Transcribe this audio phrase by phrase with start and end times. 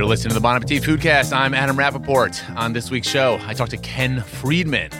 [0.00, 1.30] You're listening to the Bon Appetit Foodcast.
[1.36, 2.56] I'm Adam Rappaport.
[2.56, 4.90] On this week's show, I talked to Ken Friedman,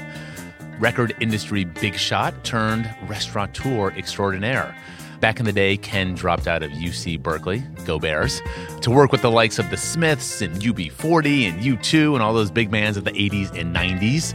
[0.78, 4.76] record industry big shot turned restaurateur extraordinaire.
[5.20, 8.42] Back in the day, Ken dropped out of UC Berkeley, go Bears,
[8.82, 12.50] to work with the likes of the Smiths and UB40 and U2 and all those
[12.50, 14.34] big bands of the 80s and 90s.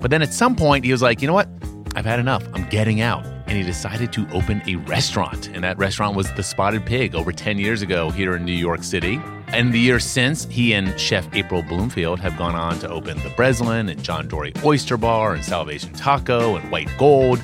[0.00, 1.48] But then at some point, he was like, you know what?
[1.94, 2.42] I've had enough.
[2.52, 3.24] I'm getting out.
[3.46, 5.50] And he decided to open a restaurant.
[5.54, 8.82] And that restaurant was The Spotted Pig over 10 years ago here in New York
[8.82, 9.20] City.
[9.52, 13.30] And the years since, he and Chef April Bloomfield have gone on to open the
[13.30, 17.40] Breslin and John Dory Oyster Bar and Salvation Taco and White Gold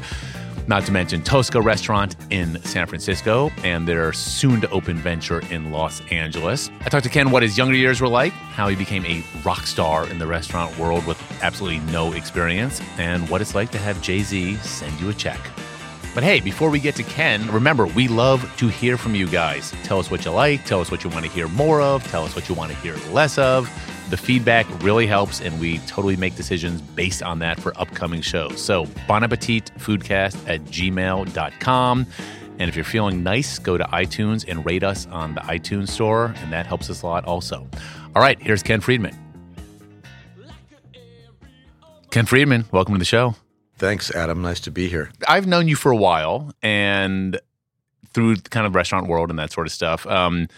[0.68, 5.70] not to mention Tosca Restaurant in San Francisco and their soon to open venture in
[5.70, 6.70] Los Angeles.
[6.80, 9.66] I talked to Ken what his younger years were like, how he became a rock
[9.66, 14.00] star in the restaurant world with absolutely no experience, and what it's like to have
[14.02, 15.40] Jay Z send you a check.
[16.16, 19.74] But hey, before we get to Ken, remember, we love to hear from you guys.
[19.82, 22.24] Tell us what you like, tell us what you want to hear more of, tell
[22.24, 23.68] us what you want to hear less of.
[24.08, 28.64] The feedback really helps, and we totally make decisions based on that for upcoming shows.
[28.64, 32.06] So, bon appetit foodcast at gmail.com.
[32.58, 36.34] And if you're feeling nice, go to iTunes and rate us on the iTunes store,
[36.38, 37.68] and that helps us a lot also.
[38.14, 39.14] All right, here's Ken Friedman.
[42.10, 43.34] Ken Friedman, welcome to the show.
[43.78, 44.40] Thanks, Adam.
[44.40, 45.10] Nice to be here.
[45.28, 47.38] I've known you for a while, and
[48.14, 50.06] through kind of restaurant world and that sort of stuff.
[50.06, 50.48] Um,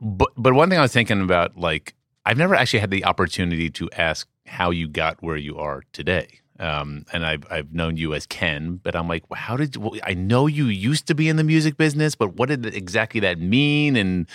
[0.00, 1.94] but but one thing I was thinking about, like,
[2.26, 6.40] I've never actually had the opportunity to ask how you got where you are today.
[6.60, 9.98] Um, and I've I've known you as Ken, but I'm like, well, how did well,
[10.04, 13.40] I know you used to be in the music business, but what did exactly that
[13.40, 13.96] mean?
[13.96, 14.26] And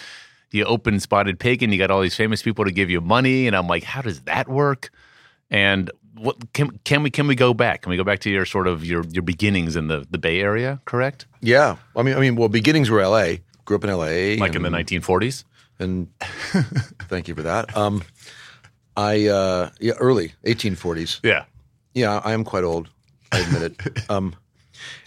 [0.51, 3.45] you opened Spotted Pig, and you got all these famous people to give you money,
[3.45, 4.89] and I'm like, how does that work?
[5.51, 7.83] And what can can we can we go back?
[7.83, 10.39] Can we go back to your sort of your your beginnings in the the Bay
[10.41, 10.81] Area?
[10.85, 11.25] Correct?
[11.41, 11.77] Yeah.
[11.95, 13.41] I mean, I mean, well, beginnings were L.A.
[13.65, 14.37] Grew up in L.A.
[14.37, 15.43] Like in the 1940s.
[15.79, 16.07] And
[17.07, 17.75] thank you for that.
[17.77, 18.03] Um,
[18.97, 21.19] I uh, yeah, early 1840s.
[21.23, 21.45] Yeah.
[21.93, 22.89] Yeah, I am quite old.
[23.31, 23.99] I admit it.
[24.09, 24.35] Um,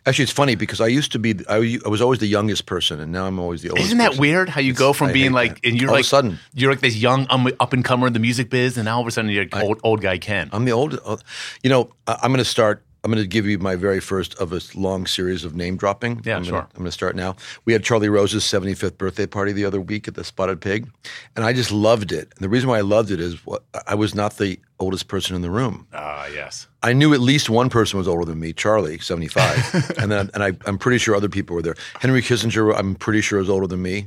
[0.07, 1.35] actually, it's funny because I used to be.
[1.49, 3.87] I, I was always the youngest person, and now I'm always the oldest.
[3.87, 4.21] Isn't that person.
[4.21, 4.49] weird?
[4.49, 5.69] How you go from I being like, that.
[5.69, 6.39] and you're All of a like, sudden.
[6.55, 9.03] you're like this young um, up and comer in the music biz, and now all
[9.03, 10.49] of a sudden you're like old old guy Ken.
[10.53, 10.99] I'm the old.
[11.05, 11.17] Uh,
[11.63, 12.83] you know, I, I'm going to start.
[13.05, 16.23] I'm going to give you my very first of a long series of name dropping.
[16.25, 16.53] Yeah, I'm sure.
[16.53, 17.35] Gonna, I'm going to start now.
[17.65, 20.89] We had Charlie Rose's 75th birthday party the other week at the Spotted Pig,
[21.35, 22.33] and I just loved it.
[22.35, 25.35] And the reason why I loved it is what, I was not the oldest person
[25.35, 25.87] in the room.
[25.93, 26.69] Ah, yes.
[26.85, 30.43] I knew at least one person was older than me, Charlie, 75, and then and
[30.45, 31.77] I, I'm pretty sure other people were there.
[32.01, 34.07] Henry Kissinger, I'm pretty sure was older than me.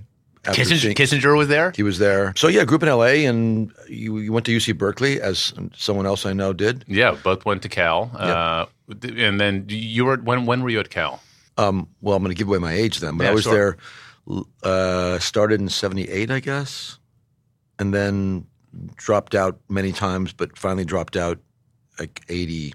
[0.53, 1.71] Kissinger, seeing- Kissinger was there.
[1.75, 2.33] he was there.
[2.35, 3.25] So yeah, grew up in L.A.
[3.25, 6.83] and you, you went to UC Berkeley, as someone else I know did.
[6.87, 8.11] Yeah, both went to Cal.
[8.13, 8.65] Uh,
[9.03, 11.21] and then you were when when were you at Cal?
[11.57, 13.53] Um, well, I'm going to give away my age then, but Yeah, I was sure.
[13.53, 13.77] there.
[14.63, 16.97] Uh, started in '78, I guess,
[17.79, 18.45] and then
[18.95, 21.39] dropped out many times, but finally dropped out
[21.99, 22.73] like 80.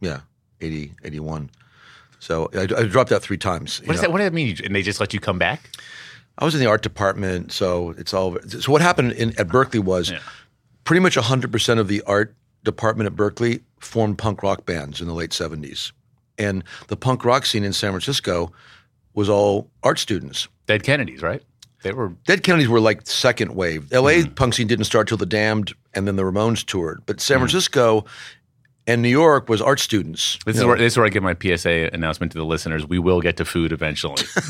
[0.00, 0.20] Yeah,
[0.60, 1.50] 80, 81.
[2.18, 3.80] So I, I dropped out three times.
[3.80, 4.02] What does know.
[4.02, 4.12] that?
[4.12, 4.56] What does that mean?
[4.64, 5.70] And they just let you come back?
[6.40, 8.36] I was in the art department, so it's all.
[8.48, 10.18] So what happened in, at Berkeley was Yeah.
[10.84, 12.34] pretty much 100% of the art
[12.64, 15.92] department at Berkeley formed punk rock bands in the late 70s.
[16.38, 18.52] And the punk rock scene in San Francisco
[19.14, 20.48] was all art students.
[20.66, 21.42] Dead Kennedys, right?
[21.82, 22.10] They were.
[22.26, 23.90] Dead Kennedys were like second wave.
[23.92, 24.34] LA Mm-hmm.
[24.34, 27.00] punk scene didn't start till The Damned and then the Ramones toured.
[27.06, 27.20] But Mm.
[27.20, 28.04] San Francisco
[28.90, 30.38] and New York was art students.
[30.44, 32.86] This is know, where this is where I give my PSA announcement to the listeners.
[32.86, 34.22] We will get to food eventually.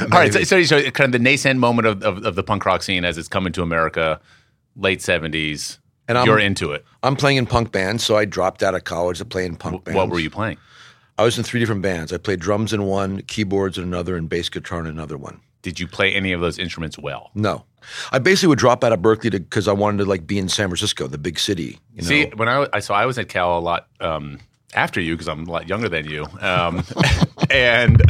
[0.00, 2.64] All right, so, so, so kind of the nascent moment of, of, of the punk
[2.64, 4.20] rock scene as it's coming to America,
[4.76, 5.78] late seventies.
[6.08, 6.84] And I'm- You're into it.
[7.02, 9.84] I'm playing in punk bands, so I dropped out of college to play in punk
[9.84, 9.96] bands.
[9.96, 10.56] What were you playing?
[11.18, 12.12] I was in three different bands.
[12.12, 15.40] I played drums in one, keyboards in another, and bass guitar in another one.
[15.68, 17.30] Did you play any of those instruments well?
[17.34, 17.66] No,
[18.10, 20.68] I basically would drop out of Berkeley because I wanted to like be in San
[20.68, 21.78] Francisco, the big city.
[21.94, 22.08] You know?
[22.08, 24.38] See, when I, I so I was at Cal a lot um,
[24.74, 26.82] after you because I'm a lot younger than you, um,
[27.50, 28.00] and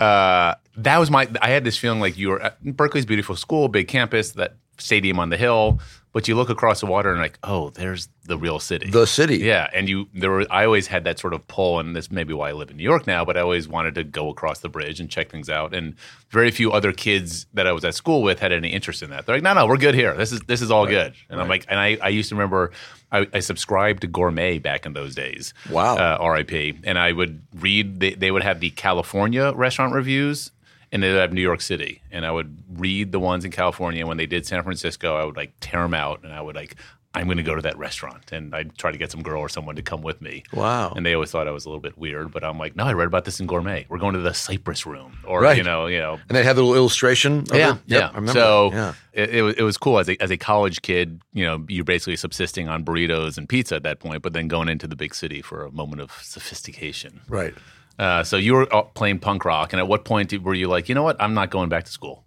[0.00, 1.28] uh, that was my.
[1.42, 5.18] I had this feeling like you were at Berkeley's beautiful school, big campus, that stadium
[5.18, 5.80] on the hill,
[6.12, 8.88] but you look across the water and like, oh, there's the real city.
[8.88, 9.38] the city.
[9.38, 10.46] yeah, and you there were.
[10.48, 12.76] I always had that sort of pull, and this may be why I live in
[12.76, 13.24] New York now.
[13.24, 15.74] But I always wanted to go across the bridge and check things out.
[15.74, 15.96] And
[16.30, 19.26] very few other kids that I was at school with had any interest in that.
[19.26, 20.14] They're like, no, no, we're good here.
[20.14, 21.14] This is this is all good.
[21.28, 22.70] And I'm like, and I, I used to remember
[23.10, 25.54] I, I subscribed to Gourmet back in those days.
[25.70, 25.96] Wow.
[25.96, 26.80] uh, R.I.P.
[26.84, 28.00] And I would read.
[28.00, 30.50] They, they would have the California restaurant reviews.
[30.94, 34.06] And they would have New York City, and I would read the ones in California.
[34.06, 36.76] When they did San Francisco, I would like tear them out, and I would like
[37.14, 38.32] I'm going to go to that restaurant.
[38.32, 40.42] And I'd try to get some girl or someone to come with me.
[40.52, 40.92] Wow.
[40.96, 42.92] And they always thought I was a little bit weird, but I'm like, no, I
[42.92, 43.86] read about this in Gourmet.
[43.88, 45.56] We're going to the Cypress Room, or Right.
[45.56, 47.40] you know, you know, and they had a little illustration.
[47.40, 47.80] Of yeah, it?
[47.86, 48.08] Yep, yeah.
[48.08, 48.32] I remember.
[48.32, 48.94] So yeah.
[49.12, 51.20] it, it, was, it was cool as a as a college kid.
[51.32, 54.68] You know, you're basically subsisting on burritos and pizza at that point, but then going
[54.68, 57.20] into the big city for a moment of sophistication.
[57.28, 57.54] right.
[57.98, 60.94] Uh, so you were playing punk rock, and at what point were you like, you
[60.94, 62.24] know what, I'm not going back to school?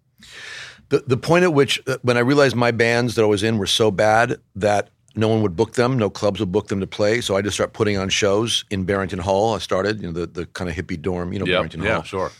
[0.90, 3.58] The the point at which uh, when I realized my bands that I was in
[3.58, 6.88] were so bad that no one would book them, no clubs would book them to
[6.88, 7.22] play.
[7.22, 9.56] So I just started putting on shows in Barrington Hall.
[9.56, 12.04] I started, you know, the, the kind of hippie dorm, you know, Barrington yeah, Hall.
[12.04, 12.32] sure.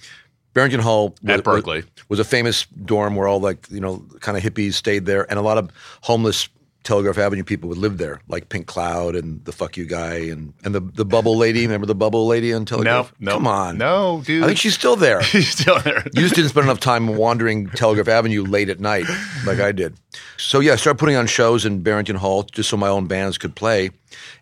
[0.54, 1.82] Barrington Hall At was, Berkeley.
[1.82, 5.30] was, was a famous dorm where all like you know kind of hippies stayed there,
[5.30, 5.70] and a lot of
[6.02, 6.50] homeless
[6.88, 10.54] Telegraph Avenue people would live there, like Pink Cloud and the Fuck You guy and
[10.64, 11.64] and the the Bubble Lady.
[11.64, 13.14] Remember the Bubble Lady on No, Telegraph?
[13.20, 14.42] no, come on, no, dude.
[14.42, 15.22] I think she's still there.
[15.24, 16.02] she's still there.
[16.14, 19.06] You just didn't spend enough time wandering Telegraph Avenue late at night
[19.46, 19.98] like I did.
[20.38, 23.38] So yeah, I started putting on shows in Barrington Hall just so my own bands
[23.38, 23.90] could play,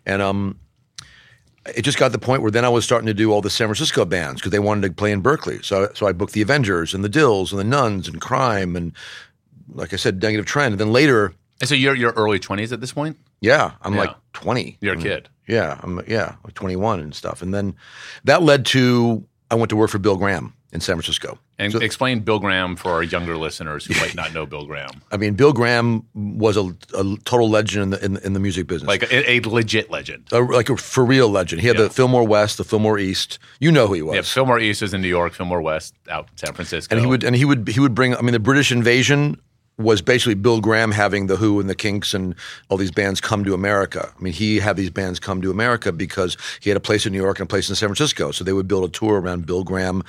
[0.06, 0.60] and um,
[1.74, 3.50] it just got to the point where then I was starting to do all the
[3.50, 5.58] San Francisco bands because they wanted to play in Berkeley.
[5.64, 8.92] So so I booked the Avengers and the Dills and the Nuns and Crime and
[9.74, 10.74] like I said, Negative Trend.
[10.74, 13.16] And then later, And so you're your early 20s at this point.
[13.40, 14.00] yeah, I'm Yeah.
[14.00, 14.78] like 20.
[14.80, 15.02] You're a mm-hmm.
[15.06, 15.28] kid.
[15.48, 17.40] Yeah, I'm yeah, like 21 and stuff.
[17.42, 17.74] And then
[18.24, 21.38] that led to I went to work for Bill Graham in San Francisco.
[21.58, 24.90] And So- explain Bill Graham for our younger listeners who might not know Bill Graham,
[25.12, 26.64] I mean, Bill Graham was a,
[26.94, 29.88] a total legend in the in, the- in the music business, like a, a legit
[29.90, 30.24] legend.
[30.32, 31.60] a, like a for real legend.
[31.62, 31.84] He had Yeah.
[31.84, 33.38] the Fillmore West, the Fillmore East.
[33.60, 34.16] You know who he was.
[34.16, 36.94] Yeah, Fillmore East is in New York, Fillmore West out in San Francisco.
[36.94, 38.14] and he would and he would he would bring.
[38.16, 39.40] I mean, the British Invasion
[39.78, 42.34] was basically Bill Graham having the Who and the Kinks and
[42.70, 44.10] all these bands come to America.
[44.18, 47.12] I mean, he had these bands come to America because he had a place in
[47.12, 48.30] New York and a place in San Francisco.
[48.30, 50.02] So they would build a tour around Bill Graham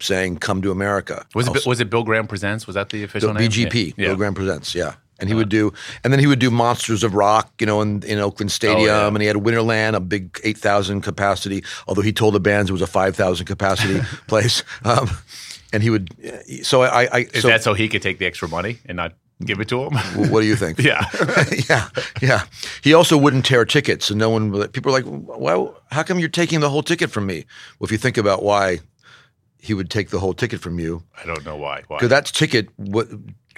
[0.00, 2.66] saying "Come to America." was it was it Bill Graham presents?
[2.66, 3.50] Was that the official the name?
[3.50, 4.08] BGP, Yeah.
[4.08, 4.94] Bill Graham Presents, yeah.
[5.20, 5.72] And he would do,
[6.02, 8.84] and then he would do Monsters of Rock, you know, in, in Oakland Stadium, Oh,
[9.02, 9.06] yeah.
[9.06, 11.62] and he had Winterland, a big eight thousand capacity.
[11.86, 15.08] Although he told the bands it was a five thousand capacity place, um,
[15.74, 16.14] and he would.
[16.62, 19.12] So I, I Is so that so he could take the extra money and not
[19.44, 19.94] give it to him?
[20.30, 20.78] what do you think?
[20.90, 21.04] yeah.
[21.68, 21.88] yeah,
[22.22, 22.44] yeah.
[22.82, 24.68] He also wouldn't tear tickets, and no one.
[24.68, 25.68] People were like, "Why?
[25.90, 27.44] How come you're taking the whole ticket from me?"
[27.78, 28.80] Well, if you think about why
[29.58, 31.82] he would take the whole ticket from you, I don't know why.
[31.88, 31.96] Why?
[31.96, 33.04] because that ticket wa-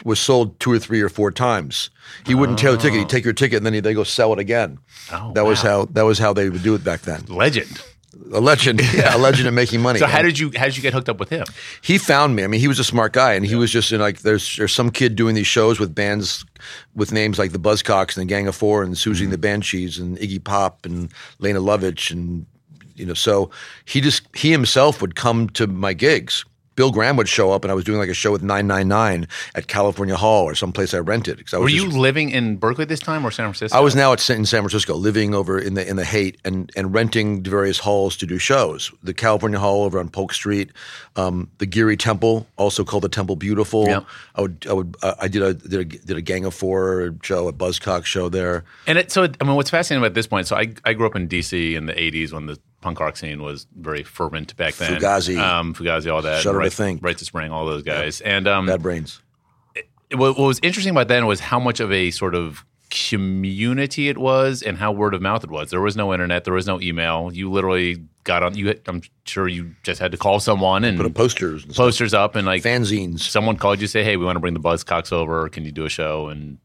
[0.05, 1.91] was sold two or three or four times.
[2.27, 4.39] He wouldn't tear the ticket; he'd take your ticket, and then they go sell it
[4.39, 4.79] again.
[5.13, 7.25] Oh, that was how that was how they would do it back then.
[7.29, 7.83] legend.
[8.33, 9.99] A legend, yeah, a legend of making money.
[9.99, 11.45] So how did you how did you get hooked up with him?
[11.83, 12.45] he found me.
[12.45, 14.73] I mean, he was a smart guy, and he was just in like there's there's
[14.73, 16.45] some kid doing these shows with bands
[16.95, 19.43] with names like the Buzzcocks and the Gang of Four and Siouxsie and the mm-hmm.
[19.43, 22.47] Banshees and Iggy Pop and Lene Lovich and
[22.95, 23.51] you know so
[23.85, 26.45] he just he himself would come to my gigs.
[26.77, 29.67] Bill Graham would show up, and I was doing like a show with 999 at
[29.67, 31.39] California Hall or someplace I rented.
[31.53, 33.77] I was Were just- you living in Berkeley this time or San Francisco?
[33.77, 36.71] I was now at in San Francisco, living over in the in the Haight and
[36.77, 38.93] and renting various halls to do shows.
[39.03, 40.71] The California Hall over on Polk Street,
[41.17, 43.87] um, the Geary Temple, also called the Temple Beautiful.
[43.87, 44.01] Yeah.
[44.35, 47.15] I would I would uh, I did a, did a did a Gang of Four
[47.23, 48.65] show, a Buzzcock show there.
[48.87, 50.47] And it, so, I mean, what's fascinating about this point?
[50.47, 53.43] So, I, I grew up in DC in the '80s when the punk rock scene
[53.43, 55.01] was very fervent back then.
[55.01, 55.37] Fugazi.
[55.39, 56.41] um, Fugazi, all that.
[56.43, 57.03] Shudder to right, Think.
[57.03, 58.21] Rites of Spring, all those guys.
[58.21, 59.21] And um, Bad Brains.
[60.13, 64.19] what, what was interesting about then was how much of a sort of community it
[64.19, 65.71] was and how word of mouth it was.
[65.71, 67.31] There was no internet, there was no email.
[67.33, 68.57] You literally got on.
[68.57, 71.85] You, I'm sure you just had to call someone and Put up posters, and stuff.
[71.87, 73.21] posters up and like fanzines.
[73.21, 75.49] someone called you say, "Hey, we want to bring the Buzzcocks over.
[75.49, 76.59] Can you do a show?" And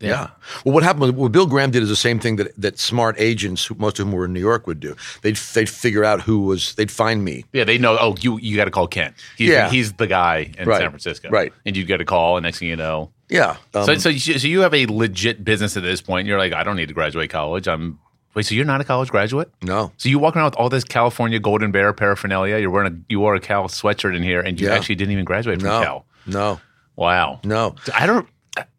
[0.00, 0.28] Yeah.
[0.64, 1.16] Well, what happened?
[1.16, 4.14] What Bill Graham did is the same thing that, that smart agents, most of whom
[4.14, 4.94] were in New York, would do.
[5.22, 6.74] They'd they'd figure out who was.
[6.74, 7.44] They'd find me.
[7.52, 7.96] Yeah, they know.
[7.98, 9.14] Oh, you you got to call Ken.
[9.38, 9.70] He's Yeah.
[9.70, 10.80] he's the guy in Right.
[10.80, 11.30] San Francisco.
[11.30, 11.52] Right.
[11.64, 13.56] and you get a call, and next thing you know, Yeah.
[13.74, 16.26] Um, so so you, so you have a legit business at this point.
[16.28, 17.66] You're like, I don't need to graduate college.
[17.66, 17.98] I'm
[18.34, 18.44] wait.
[18.44, 19.50] So you're not a college graduate?
[19.62, 19.92] no.
[19.96, 22.58] So you walk around with all this California Golden Bear paraphernalia.
[22.58, 24.74] You're wearing a you wore a Cal sweatshirt in here, and you Yeah.
[24.74, 25.80] actually didn't even graduate from No.
[25.82, 26.04] Cal.
[26.26, 26.60] No.
[26.96, 27.40] Wow.
[27.44, 27.74] No.
[27.94, 28.28] I don't.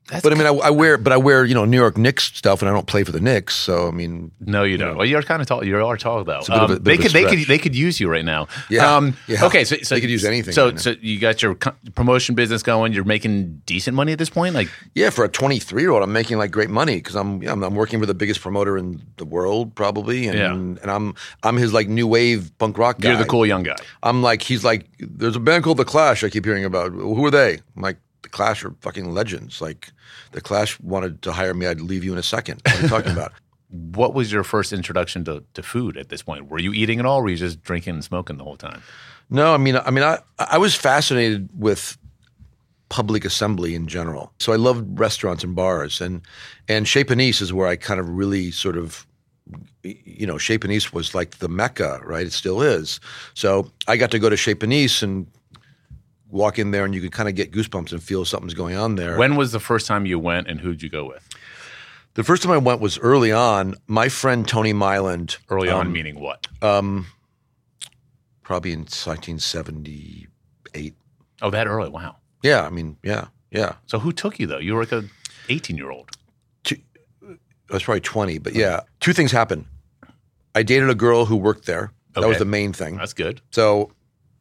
[0.10, 2.24] That's But I mean, I, I wear, but I wear, you know, New York Knicks
[2.24, 3.56] stuff, and I don't play for the Knicks.
[3.56, 4.96] So I mean, No, you don't.
[4.96, 5.66] Well, you're kind of tall.
[5.66, 6.40] You are tall though.
[6.40, 8.00] a bit of a- Um, bit they of a could, they could, they could use
[8.00, 8.48] you right now.
[8.70, 9.44] Yeah, Um, yeah.
[9.46, 12.36] Okay, so, so They could use anything So, right so you got your co- promotion
[12.36, 12.94] business going.
[12.94, 14.56] You're making decent money at this point.
[14.56, 17.64] Like, yeah, for a 23 year old, I'm making like great money because I'm, I'm
[17.64, 20.54] I'm working with the biggest promoter in the world probably, and Yeah.
[20.54, 23.10] and I'm I'm his like new wave punk rock guy.
[23.10, 23.76] you're the cool young guy.
[24.04, 26.92] I'm like he's like there's a band called the Clash I keep hearing about.
[26.94, 27.56] Who are they?
[27.76, 29.62] I'm like the Clash are fucking legends.
[29.62, 29.90] Like
[30.34, 32.62] the Clash wanted to hire me, I'd leave you in a second.
[32.66, 33.32] What are you talking about?
[33.70, 36.50] What was your first introduction to, to food at this point?
[36.50, 37.20] Were you eating at all?
[37.20, 38.82] Or were you just drinking and smoking the whole time?
[39.30, 41.98] No, I mean, I mean, I I was fascinated with
[42.88, 44.32] public assembly in general.
[44.40, 46.22] So I loved restaurants and bars, and
[46.70, 49.06] and Chez Panisse is where I kind of really sort of
[49.84, 52.26] you know, Chez Panisse was like the mecca, right?
[52.26, 53.02] It still is.
[53.34, 55.28] So I got to go to Chez Panisse and
[56.30, 58.96] walk in there, and you could kind of get goosebumps and feel something's going on
[58.96, 59.18] there.
[59.18, 61.28] When was the first time you went, and who'd you go with?
[62.16, 63.76] the first time I went was early on.
[63.86, 66.48] My friend Tony Myland, Early on, um, meaning what?
[68.42, 70.96] probably in 1978.
[71.42, 71.90] Oh, that early.
[71.90, 72.16] Wow.
[72.42, 73.76] Yeah, I mean, yeah, yeah.
[73.86, 74.58] So who took you though?
[74.58, 75.04] You were like a
[75.50, 76.10] 18 year old.
[77.70, 78.80] I was probably 20, but yeah.
[79.02, 79.66] Two things happened.
[80.56, 81.92] I dated a girl who worked there.
[82.14, 82.98] That was the main thing.
[82.98, 83.42] That's good.
[83.52, 83.92] So,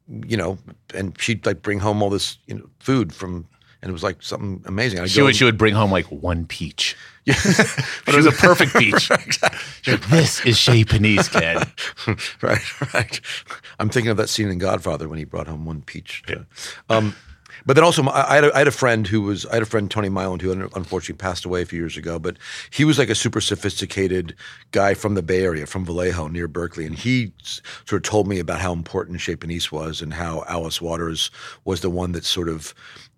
[0.09, 0.59] you know,
[0.95, 3.47] and she'd like bring home all this, you know, food from,
[3.83, 5.01] and it was like something amazing.
[5.01, 6.97] I'd She would, and- she would bring home like one peach.
[7.27, 9.11] but it was a perfect peach.
[9.85, 11.57] You're like, this is Chez Panisse, Ken.
[12.41, 13.21] right, right.
[13.81, 16.23] I'm thinking of that scene in Godfather when he brought home one peach.
[16.89, 17.17] Um,
[17.67, 19.63] but then also, I I had, a, I had a friend who was, I had
[19.63, 22.37] a friend, Tony Myland, who unfortunately passed away a few years ago, but
[22.71, 24.35] he was like a super sophisticated
[24.71, 26.87] guy from the Bay Area, from Vallejo near Berkeley.
[26.87, 27.33] And he
[27.85, 31.31] sort of told me about how important Panisse was and how Alice Waters
[31.65, 32.73] was the one that sort of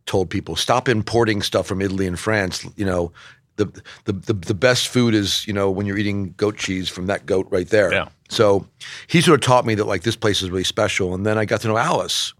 [0.06, 2.66] told people, stop importing stuff from Italy and France.
[2.76, 3.12] You know,
[3.56, 3.66] the,
[4.04, 7.26] the, the, the best food is, you know, when you're eating goat cheese from that
[7.26, 7.92] goat right there.
[7.92, 8.08] Yeah.
[8.30, 8.66] So
[9.06, 11.14] he sort of taught me that like this place is really special.
[11.14, 12.32] And then I got to know Alice.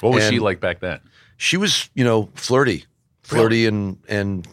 [0.00, 1.00] What was she like back then?
[1.36, 2.84] She was, you know, flirty,
[3.22, 4.46] flirty, and and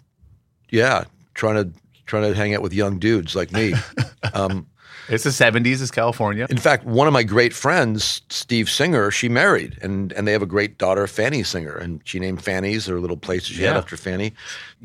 [0.69, 3.73] yeah, trying to trying to hang out with young dudes like me.
[4.33, 4.67] um,
[5.09, 6.47] It's the 70s, it's California.
[6.49, 10.41] in fact, one of my great friends, Steve Singer, she married, and and they have
[10.41, 13.77] a great daughter, Fanny Singer, and she named Fanny's her little place she had Yeah.
[13.77, 14.33] after Fanny.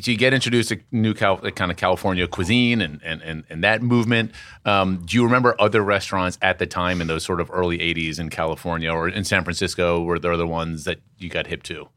[0.00, 3.64] So you get introduced to new Cal- kind of California cuisine and, and, and, and
[3.64, 4.32] that movement.
[4.64, 8.18] Um, do you remember other restaurants at the time in those sort of early 80s
[8.20, 10.02] in California or in San Francisco?
[10.02, 11.88] Were there other ones that you got hip to?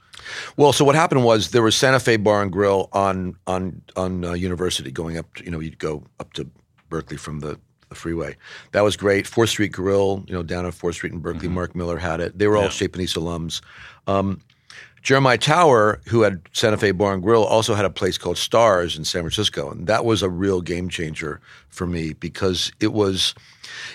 [0.58, 4.24] Well, so what happened was there was Santa Fe Bar and Grill on on on
[4.24, 5.34] uh, University, going up.
[5.36, 6.48] To, you know, you'd go up to
[6.90, 7.60] Berkeley from the,
[7.92, 8.36] the freeway.
[8.72, 9.28] That was great.
[9.28, 11.48] Fourth Street Grill, you know, down on Fourth Street in Berkeley.
[11.50, 12.38] Mark Miller had it.
[12.40, 13.62] They were all Chez Panisse alums.
[14.08, 14.42] Um,
[15.04, 18.96] Jeremiah Tower, who had Santa Fe Bar and Grill, also had a place called Stars
[18.98, 23.36] in San Francisco, and that was a real game changer for me because it was.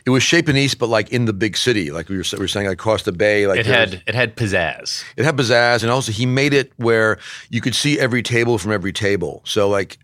[0.05, 2.49] It was Chez Panisse, but like in the big city, like we were, we were
[2.49, 3.47] saying, across the bay.
[3.47, 5.05] Like It there was- had it had pizzazz.
[5.17, 7.19] it had pizzazz, and also he made it where
[7.51, 9.43] you could see every table from every table.
[9.45, 9.99] So like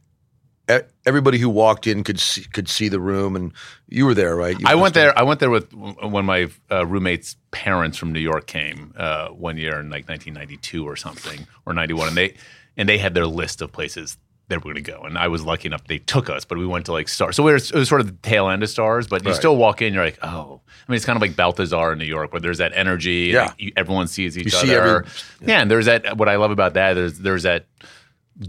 [1.07, 3.52] everybody who walked in could see, could see the room, and
[3.88, 4.59] you were there, right?
[4.59, 5.17] You I went there.
[5.19, 9.57] I went there with when my uh, roommate's parents from New York came uh, one
[9.57, 12.35] year in like 1992 or something or 91, and they
[12.76, 14.17] and they had their list of places
[14.49, 16.67] that were going to go, and I was lucky enough they took us, but we
[16.67, 17.37] went to like Stars.
[17.37, 19.37] So we were, it was sort of the tail end of Stars, but you Right.
[19.37, 22.05] still walk in, you're like, oh, I mean, it's kind of like Balthazar in New
[22.05, 23.47] York, where there's that energy, Yeah.
[23.47, 24.67] like, you, everyone sees each You other.
[24.67, 26.17] see every- yeah, and there's that.
[26.19, 27.67] What I love about that there's there's that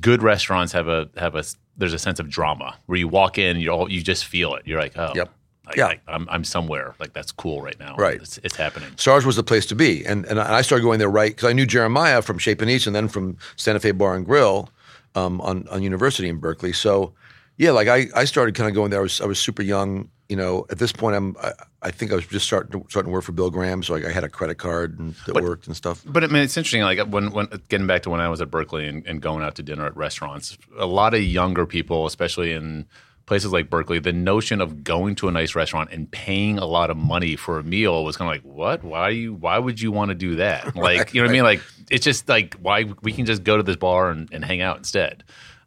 [0.01, 1.43] good restaurants have a have a
[1.77, 4.63] there's a sense of drama where you walk in, you all you just feel it.
[4.65, 5.31] You're like, oh, Yep.
[5.65, 5.85] like, Yeah.
[5.87, 7.95] like, I'm I'm somewhere like that's cool right now.
[7.95, 8.15] Right.
[8.21, 8.89] it's, it's happening.
[8.97, 11.53] Stars was the place to be, and and I started going there right because I
[11.53, 14.69] knew Jeremiah from Chez Panisse and then from Santa Fe Bar and Grill
[15.15, 16.73] um, on on University in Berkeley.
[16.73, 17.13] So
[17.57, 18.99] yeah, like I, I started kind of going there.
[18.99, 20.65] I was I was super young, you know.
[20.70, 21.51] At this point, I'm I,
[21.82, 24.08] I think I was just starting to, starting to work for Bill Graham, so I,
[24.08, 26.03] I had a credit card and that worked and stuff.
[26.06, 26.82] But I mean, it's interesting.
[26.82, 29.56] Like when, when getting back to when I was at Berkeley and, and going out
[29.56, 32.86] to dinner at restaurants, a lot of younger people, especially in
[33.25, 36.89] places like Berkeley, the notion of going to a nice restaurant and paying a lot
[36.89, 38.84] of money for a meal was kind of like, what?
[38.84, 39.34] Why you?
[39.34, 40.75] Why would you want to do that?
[40.84, 41.44] Like, you know what I mean?
[41.44, 44.62] Like, it's just like why we can just go to this bar and, and hang
[44.62, 45.24] out instead.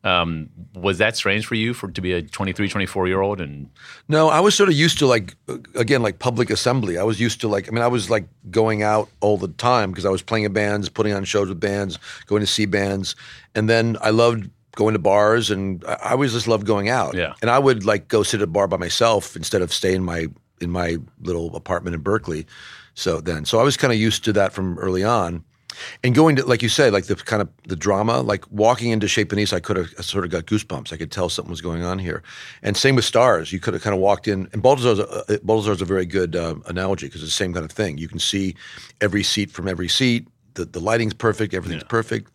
[0.06, 3.68] Um, was that strange for you for to be a 23, 24 year old and
[4.08, 6.96] No, I was sort of used to like uh, again like public assembly.
[6.96, 9.90] I was used to like I mean I was like going out all the time
[9.90, 13.16] because I was playing in bands, putting on shows with bands, going to see bands,
[13.56, 17.16] and then I loved going to bars and I I always just loved going out.
[17.16, 17.34] Yeah.
[17.42, 20.04] and I would like go sit at a bar by myself instead of stay in
[20.04, 20.28] my
[20.60, 22.46] in my little apartment in Berkeley.
[22.94, 25.44] So then, so I was kind of used to that from early on.
[26.02, 29.08] And going to, like you said, like the kind of the drama, like walking into
[29.08, 30.92] Chez Panisse, I could have I sort of got goosebumps.
[30.92, 32.22] I could tell something was going on here.
[32.62, 33.52] And same with Stars.
[33.52, 36.36] You could have kind of walked in, and Balthazar's a, uh, Balthazar's a very good
[36.36, 37.98] uh, analogy because it's the same kind of thing.
[37.98, 38.54] You can see
[39.00, 40.26] every seat from every seat.
[40.54, 41.52] The, the lighting's perfect.
[41.52, 42.30] Everything's perfect.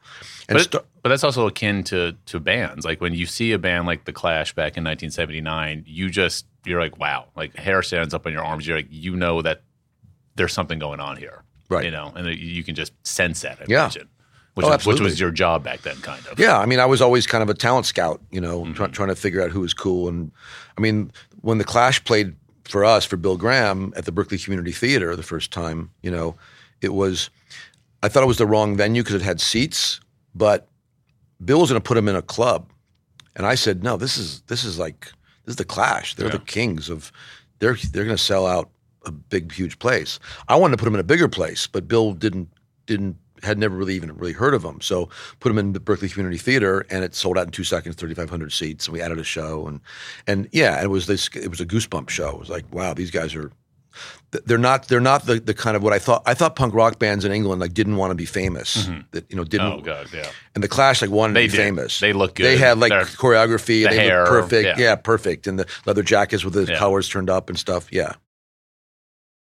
[0.48, 2.86] And But, but that's also akin to to bands.
[2.86, 6.80] Like when you see a band like The Clash back in 1979, you just you're
[6.80, 8.68] like, wow, like hair stands up on your arms.
[8.68, 9.62] You're like, you know that
[10.36, 11.86] there's something going on here, Right.
[11.86, 13.60] You know, and you can just sense that.
[13.62, 13.86] I Yeah.
[13.86, 14.10] imagine.
[14.56, 16.38] Which, Oh, was, which was your job back then, kind of.
[16.38, 18.74] Yeah, I mean, I was always kind of a talent scout, you know, Mm-hmm.
[18.74, 20.10] try, trying to figure out who was cool.
[20.10, 20.30] And
[20.78, 22.36] I mean, when the Clash played
[22.66, 26.36] for us, for Bill Graham at the Berkeley Community Theater the first time, you know,
[26.82, 27.30] it was,
[28.04, 30.02] I thought it was the wrong venue because it had seats.
[30.36, 30.68] but
[31.44, 32.70] Bill was going to put them in a club,
[33.36, 35.06] and I said, no, this is this is like
[35.46, 36.14] this is the Clash.
[36.16, 36.34] They're Yeah.
[36.34, 37.12] the kings of.
[37.60, 38.70] They're they're going to sell out
[39.06, 40.20] a big huge place.
[40.48, 42.50] I wanted to put them in a bigger place, but Bill didn't
[42.86, 44.80] didn't had never really even really heard of them.
[44.82, 47.96] So put them in the Berkeley Community Theater, and it sold out in two seconds,
[47.96, 48.86] thirty five hundred seats.
[48.88, 49.80] And we added a show, and
[50.28, 51.30] and yeah, it was this.
[51.36, 52.30] It was a goosebump show.
[52.30, 53.52] It was like, wow, these guys are.
[54.46, 54.88] They're not.
[54.88, 56.24] They're not the, the kind of what I thought.
[56.26, 58.86] I thought punk rock bands in England like didn't want to be famous.
[58.88, 59.02] Mm-hmm.
[59.12, 59.68] That you know didn't.
[59.74, 60.30] Oh god, yeah.
[60.56, 61.64] And the Clash like wanted They to be did.
[61.64, 62.00] famous.
[62.00, 62.46] They look good.
[62.46, 63.84] They had like choreography.
[63.84, 64.80] the they hair, looked perfect.
[64.80, 64.86] yeah.
[64.86, 64.96] Yeah.
[64.96, 65.48] perfect.
[65.48, 66.78] And the leather jackets with the Yeah.
[66.78, 67.92] colors turned up and stuff.
[67.92, 68.14] Yeah.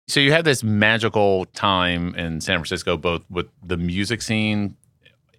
[0.07, 4.77] So you had this magical time in San Francisco, both with the music scene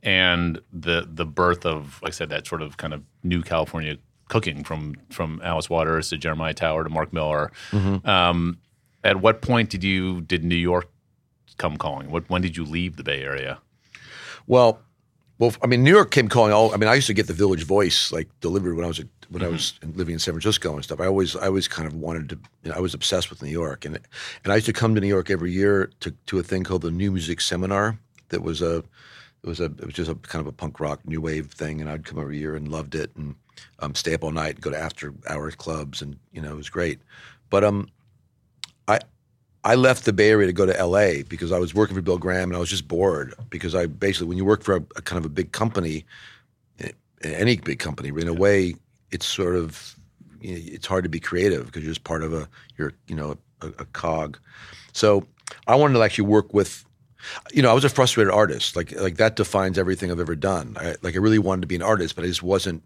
[0.02, 3.96] and the the birth of, like I said, that sort of kind of new California
[4.28, 7.52] cooking from from Alice Waters to Jeremiah Tower to Mark Miller.
[7.70, 8.08] Mm-hmm.
[8.08, 8.58] Um,
[9.04, 10.88] at what point did you did New York
[11.58, 12.11] come calling?
[12.11, 13.61] What when did you leave the Bay Area?
[14.49, 14.80] Well,
[15.38, 16.73] well, I mean, New York came calling all.
[16.73, 19.43] I mean, I used to get the Village Voice like delivered when I was when
[19.43, 21.00] I was living in San Francisco and stuff.
[21.00, 22.38] I always, I always kind of wanted to.
[22.62, 23.99] You know, I was obsessed with New York, and
[24.45, 26.83] and I used to come to New York every year to to a thing called
[26.83, 27.99] the New Music Seminar.
[28.31, 28.85] That was a, it
[29.47, 31.90] was a, it was just a kind of a punk rock new wave thing, and
[31.90, 33.35] I'd come every year and loved it, and
[33.81, 36.57] um, stay up all night, and go to after hours clubs, and you know, it
[36.57, 37.00] was great.
[37.50, 37.88] But um,
[38.88, 39.00] I
[39.66, 42.18] I left the Bay Area to go to LA because I was working for Bill
[42.18, 45.02] Graham and I was just bored because I basically when you work for a, a
[45.02, 46.04] kind of a big company,
[47.25, 48.76] any big company, in a way,
[49.11, 49.96] it's sort of
[50.40, 53.16] you know, it's hard to be creative because you're just part of a you're you
[53.16, 54.38] know a, a cog.
[54.92, 55.26] So
[55.66, 56.85] I wanted to actually work with.
[57.52, 58.76] You know, I was a frustrated artist.
[58.76, 60.76] Like, like that defines everything I've ever done.
[60.78, 62.85] I, like, I really wanted to be an artist, but I just wasn't.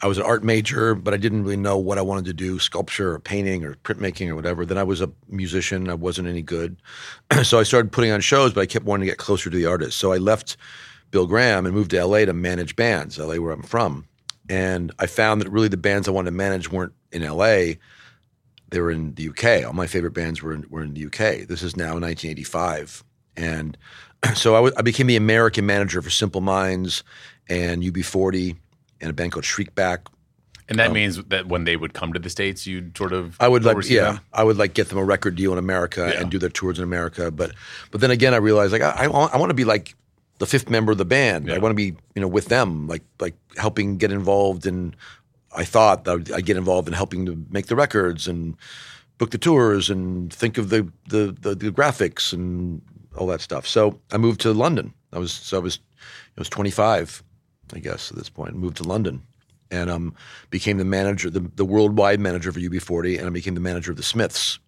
[0.00, 2.58] I was an art major, but I didn't really know what I wanted to do
[2.58, 4.64] sculpture or painting or printmaking or whatever.
[4.64, 5.90] Then I was a musician.
[5.90, 6.76] I wasn't any good.
[7.42, 9.66] so I started putting on shows, but I kept wanting to get closer to the
[9.66, 9.98] artist.
[9.98, 10.56] So I left
[11.10, 14.06] Bill Graham and moved to LA to manage bands, LA where I'm from.
[14.48, 17.74] And I found that really the bands I wanted to manage weren't in LA,
[18.70, 19.66] they were in the UK.
[19.66, 21.48] All my favorite bands were in, were in the UK.
[21.48, 23.02] This is now 1985.
[23.36, 23.76] And
[24.34, 27.02] so I, w- I became the American manager for Simple Minds
[27.48, 28.56] and UB40
[29.00, 30.06] and a band called Shriekback.
[30.68, 33.36] And that um, means that when they would come to the states, you'd sort of
[33.40, 34.20] I would like, yeah, them?
[34.34, 36.20] I would like get them a record deal in America Yeah.
[36.20, 37.30] and do their tours in America.
[37.30, 37.52] But,
[37.90, 39.94] but then again, I realized like I, I, want, I want to be like
[40.38, 41.50] the fifth member of the band.
[41.50, 44.94] I want to be, you know, with them, like like helping get involved in.
[45.56, 48.54] I thought that I'd, I'd get involved in helping to make the records and
[49.16, 52.82] book the tours and think of the the, the the graphics and
[53.16, 53.66] all that stuff.
[53.66, 54.92] So I moved to London.
[55.14, 55.80] I was so I was
[56.36, 57.22] I was 25,
[57.74, 58.54] I guess at this point.
[58.54, 59.22] Moved to London
[59.70, 60.14] and um,
[60.50, 63.96] became the manager, the, the worldwide manager for UB40, and I became the manager of
[63.96, 64.58] the Smiths,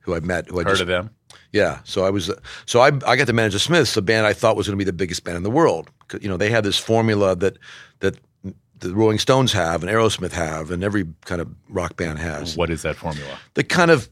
[0.00, 1.10] who I met, who I Heard just of them?
[1.52, 1.80] yeah.
[1.84, 2.30] So I was,
[2.66, 4.84] so I, I got to manage the Smiths, a band I thought was going to
[4.84, 5.90] be the biggest band in the world.
[6.20, 7.58] You know, they had this formula that
[8.00, 8.16] that
[8.80, 12.56] the Rolling Stones have and Aerosmith have, and every kind of rock band has.
[12.56, 13.38] What is that formula?
[13.54, 14.08] The kind of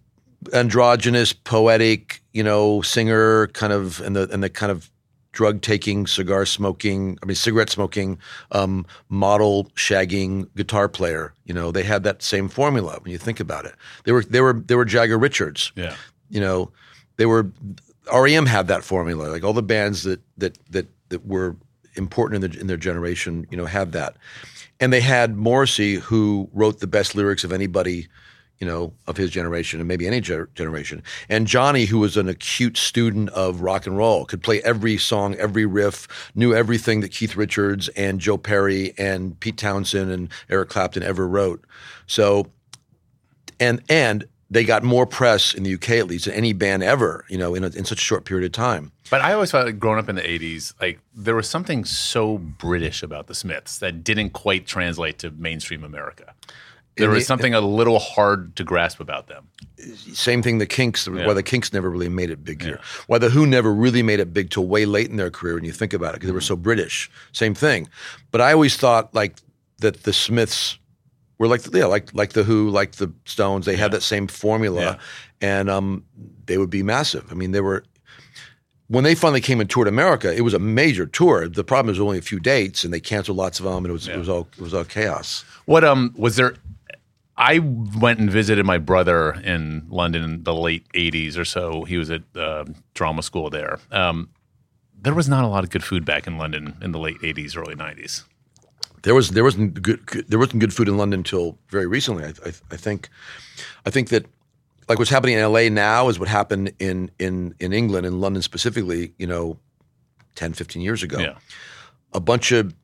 [0.53, 4.91] androgynous, poetic, you know, singer kind of, and the and the kind of
[5.37, 8.19] drug taking, cigar smoking, I mean, cigarette smoking,
[8.53, 11.35] um, model shagging guitar player.
[11.45, 13.75] You know, they had that same formula when you think about it.
[14.05, 15.95] They were they were they were Jagger Richards Yeah.
[16.31, 16.73] you know,
[17.19, 17.51] they were
[18.11, 19.29] REM had that formula.
[19.29, 21.55] Like all the bands that that that that were
[21.97, 24.17] important in, the, in their generation, you know, had that.
[24.81, 28.09] And they had Morrissey, who wrote the best lyrics of anybody,
[28.59, 31.03] you know, of his generation and maybe any ger- generation.
[31.29, 35.35] And Johnny, who was an acute student of rock and roll, could play every song,
[35.35, 40.71] every riff, knew everything that Keith Richards and Joe Perry and Pete Townshend and Eric
[40.71, 41.65] Clapton ever wrote.
[42.07, 42.47] So
[43.61, 47.25] and and they got more press in the UK at least than any band ever,
[47.29, 48.93] you know, in, a, in such a short period of time.
[49.11, 52.39] But I always felt like growing up in the 80s, like there was something so
[52.39, 56.35] British about the Smiths that didn't quite translate to mainstream America.
[56.97, 59.49] There was the- something a little hard to grasp about them.
[60.13, 61.07] Same thing, the Kinks.
[61.07, 61.27] Yeah.
[61.27, 62.81] Why the Kinks never really made it big here.
[63.07, 65.65] Why the Who never really made it big till way late in their career when
[65.65, 67.11] you think about it, because they were so British.
[67.33, 67.89] Same thing.
[68.31, 69.37] But I always thought like
[69.79, 70.79] that the Smiths
[71.39, 73.67] were like yeah, like like the Who, like the Stones.
[73.67, 74.97] They had that same formula, Yeah.
[75.43, 76.05] and um,
[76.47, 77.27] they would be massive.
[77.31, 77.85] I mean, they were.
[78.89, 81.49] When they finally came and toured America, it was a major tour.
[81.49, 83.93] The problem was only a few dates, and they canceled lots of them, and it
[83.93, 85.45] was it was all it was all chaos.
[85.67, 86.55] What um was there?
[87.39, 91.85] I went and visited my brother in London in the late '80s or so.
[91.85, 93.79] He was at uh, drama school there.
[93.91, 94.31] Um,
[94.99, 97.57] there was not a lot of good food back in London in the late '80s,
[97.57, 98.25] early '90s.
[99.03, 102.25] There was there wasn't good, good there wasn't good food in London until very recently.
[102.25, 103.09] I, I, I think
[103.85, 104.27] I think that
[104.89, 108.43] like what's happening in LA now is what happened in in in England in London
[108.43, 109.13] specifically.
[109.19, 109.59] You know,
[110.37, 111.19] 10, 15 years ago.
[111.19, 111.35] Yeah,
[112.13, 112.75] a bunch of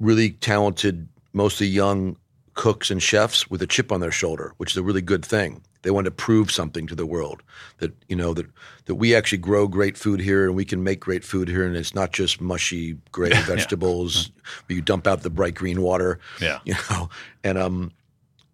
[0.00, 2.16] really talented, mostly young
[2.54, 5.62] cooks and chefs with a chip on their shoulder, which is a really good thing.
[5.82, 7.42] They want to prove something to the world
[7.78, 8.46] that you know that
[8.86, 11.76] that we actually grow great food here and we can make great food here, and
[11.76, 14.30] it's not just mushy gray vegetables
[14.66, 16.18] where you dump out the bright green water.
[16.40, 16.60] Yeah.
[16.64, 17.10] you know,
[17.42, 17.92] and um,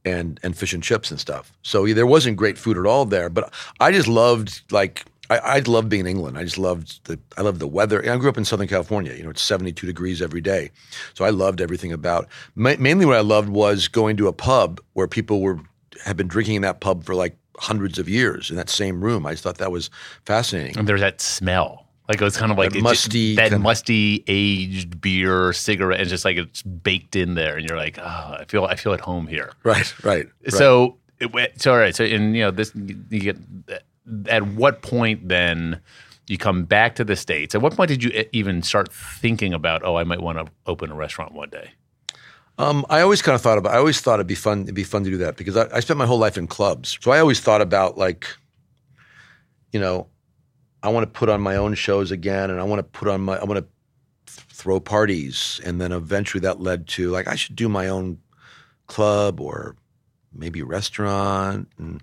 [0.05, 1.53] and and fish and chips and stuff.
[1.63, 5.39] So yeah, there wasn't great food at all there, but I just loved like I,
[5.39, 6.37] I loved being in England.
[6.37, 8.01] I just loved the I loved the weather.
[8.11, 9.15] I grew up in Southern California.
[9.15, 10.71] You know, it's seventy two degrees every day,
[11.15, 12.29] so I loved everything about.
[12.57, 15.59] Ma- mainly, what I loved was going to a pub where people were
[16.05, 19.25] had been drinking in that pub for like hundreds of years in that same room.
[19.27, 19.89] I just thought that was
[20.25, 20.79] fascinating.
[20.79, 21.87] And there's that smell.
[22.09, 25.01] Like it was kind of like That it just- musty that kind of- musty aged
[25.01, 28.03] beer cigarette, and just like it's baked in there, and you're like, oh,
[28.41, 29.53] I feel I feel at home here.
[29.63, 30.27] Right, right.
[30.43, 30.53] right.
[30.53, 31.95] So, it, went- so all right.
[31.95, 33.37] So, and you know, this you get.
[34.29, 35.81] At what point then
[36.27, 37.55] you come back to the states?
[37.55, 39.85] At what point did you even start thinking about?
[39.85, 41.73] Oh, I might want to open a restaurant one day.
[42.61, 43.75] Um, I always kind of thought about.
[43.75, 44.63] I always thought it'd be fun.
[44.63, 46.99] It'd be fun to do that because I, I spent my whole life in clubs,
[47.01, 48.27] so I always thought about like,
[49.73, 50.09] you know,
[50.83, 53.23] I want to put on my own shows again, and I want to put on
[53.23, 53.39] my.
[53.39, 53.67] I want to
[54.27, 58.19] throw parties, and then eventually that led to like I should do my own
[58.87, 59.75] club or
[60.35, 62.03] maybe restaurant, and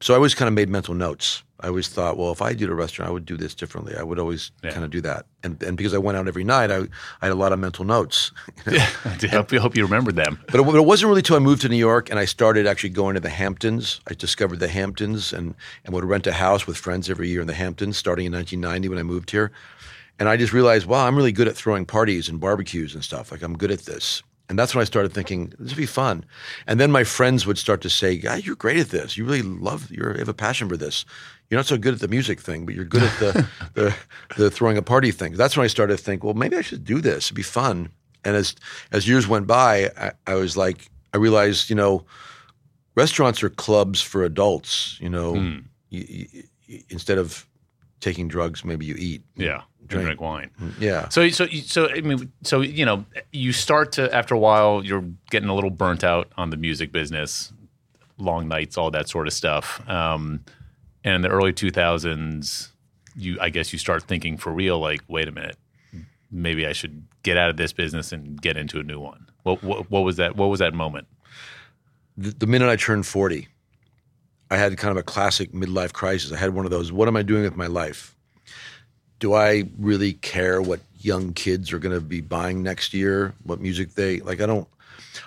[0.00, 1.42] so I always kind of made mental notes.
[1.60, 3.94] I always thought, well, if I did a restaurant, I would do this differently.
[3.96, 4.72] I would always Yeah.
[4.72, 6.80] kind of do that, and and because I went out every night, I,
[7.22, 8.30] I had a lot of mental notes.
[8.70, 10.38] Yeah, I hope, I hope you remember them.
[10.50, 12.66] But it, but it wasn't really till I moved to New York and I started
[12.66, 14.00] actually going to the Hamptons.
[14.10, 15.54] I discovered the Hamptons and,
[15.84, 18.88] and would rent a house with friends every year in the Hamptons, starting in 1990
[18.90, 19.50] when I moved here.
[20.18, 23.30] And I just realized, wow, I'm really good at throwing parties and barbecues and stuff.
[23.32, 24.22] Like I'm good at this.
[24.48, 26.24] And that's when I started thinking this would be fun.
[26.66, 29.16] And then my friends would start to say, "Guy, you're great at this.
[29.16, 29.90] You really love.
[29.90, 31.04] You're, you have a passion for this.
[31.50, 33.96] You're not so good at the music thing, but you're good at the the,
[34.36, 36.84] the throwing a party thing." That's when I started to think, well, maybe I should
[36.84, 37.26] do this.
[37.26, 37.90] It'd be fun.
[38.24, 38.54] And as
[38.92, 42.04] as years went by, I, I was like, I realized, you know,
[42.94, 44.98] restaurants are clubs for adults.
[45.00, 45.58] You know, hmm.
[45.90, 46.42] you, you-
[46.88, 47.46] instead of
[48.00, 49.22] taking drugs, maybe you eat.
[49.36, 50.06] Yeah, Drink.
[50.06, 50.50] drink wine.
[50.78, 51.08] Yeah.
[51.08, 55.04] So, so, so, I mean, so you know, you start to after a while, you're
[55.30, 57.52] getting a little burnt out on the music business,
[58.18, 59.86] long nights, all that sort of stuff.
[59.88, 60.44] Um,
[61.04, 62.70] and in the early 2000s,
[63.16, 65.56] you, I guess, you start thinking for real, like, wait a minute,
[66.30, 69.26] maybe I should get out of this business and get into a new one.
[69.44, 70.36] What, what, what was that?
[70.36, 71.06] What was that moment?
[72.16, 73.48] the, the minute I turned 40,
[74.50, 76.32] I had kind of a classic midlife crisis.
[76.32, 78.15] I had one of those, what am I doing with my life?
[79.18, 83.34] Do I really care what young kids are going to be buying next year?
[83.44, 84.40] What music they like?
[84.40, 84.68] I don't.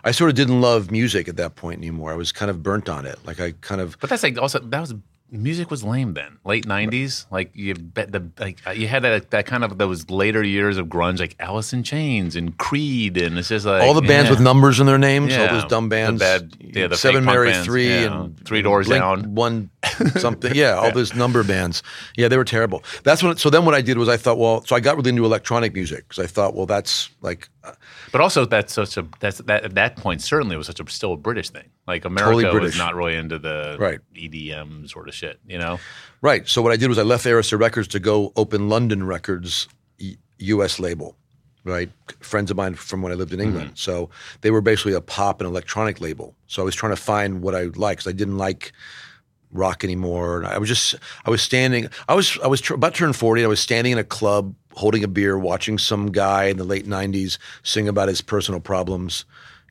[0.04, 2.12] I sort of didn't love music at that point anymore.
[2.12, 3.18] I was kind of burnt on it.
[3.26, 4.94] Like I kind of But that's like also that was
[5.32, 7.26] music was lame then, late '90s.
[7.32, 10.88] Like you bet the like you had that that kind of those later years of
[10.88, 14.36] grunge, like Alice in Chains and Creed, and it's just like all the bands yeah.
[14.36, 15.42] with numbers in their names, yeah.
[15.42, 18.62] all those dumb bands, the bad- yeah, the Seven Mary bands, Three yeah, and Three
[18.62, 19.36] Doors Blink Down.
[19.36, 19.70] One
[20.18, 20.54] something.
[20.56, 21.84] Yeah, all those number bands.
[22.18, 22.84] Yeah, they were terrible.
[23.04, 23.38] That's when.
[23.38, 25.74] So then what I did was I thought, well, so I got really into electronic
[25.74, 27.74] music because I thought, well, that's like uh,
[28.12, 30.90] But also that's such a that's that at that point certainly it was such a
[30.90, 31.70] still a British thing.
[31.88, 34.00] Like America Totally was not really into the Right.
[34.16, 35.80] EDM sort of shit, you know.
[36.22, 36.48] Right.
[36.48, 39.68] So what I did was I left Arista Records to go open London Records
[40.40, 40.80] U.S.
[40.80, 41.16] label.
[41.66, 41.90] Right.
[42.22, 43.72] Friends of mine from when I lived in England.
[43.76, 44.10] So
[44.42, 46.34] they were basically a pop and electronic label.
[46.48, 48.72] So I was trying to find what I liked because I didn't like
[49.52, 50.38] rock anymore.
[50.40, 51.90] And I was just I was standing.
[52.08, 53.44] I was I was tr- about to turn forty.
[53.44, 56.86] I was standing in a club holding a beer, watching some guy in the late
[56.86, 59.26] '90s sing about his personal problems.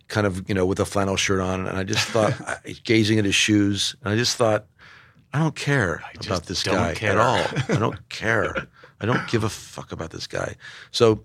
[0.09, 3.19] Kind of, you know, with a flannel shirt on, and I just thought, I- gazing
[3.19, 4.65] at his shoes, and I just thought,
[5.35, 7.11] I don't care just about this guy care.
[7.13, 7.45] at all.
[7.69, 8.69] I don't care.
[9.03, 10.57] I don't give a fuck about this guy.
[10.93, 11.23] So,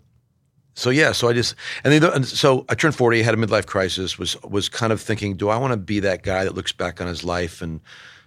[0.76, 1.14] so yeah.
[1.14, 4.20] So I just and then and so I turned forty, had a midlife crisis.
[4.20, 7.00] Was was kind of thinking, do I want to be that guy that looks back
[7.00, 7.80] on his life and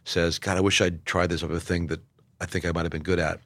[0.07, 2.01] says, God, I wish I'd tried this other thing that
[2.41, 3.41] I think I might have been good at.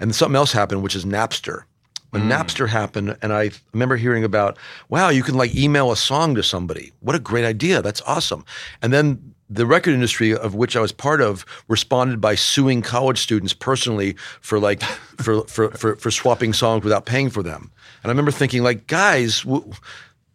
[0.00, 1.62] And something else happened, which is Napster.
[2.10, 2.32] When hmm.
[2.32, 4.56] Napster happened, and I remember hearing about,
[4.88, 6.92] wow, you can like email a song to somebody.
[7.00, 7.82] What a great idea!
[7.82, 8.44] That's awesome.
[8.80, 13.18] And then the record industry of which I was part of responded by suing college
[13.18, 14.82] students personally for like
[15.20, 17.70] for for for, for swapping songs without paying for them.
[18.02, 19.40] And I remember thinking, like, guys.
[19.42, 19.72] W-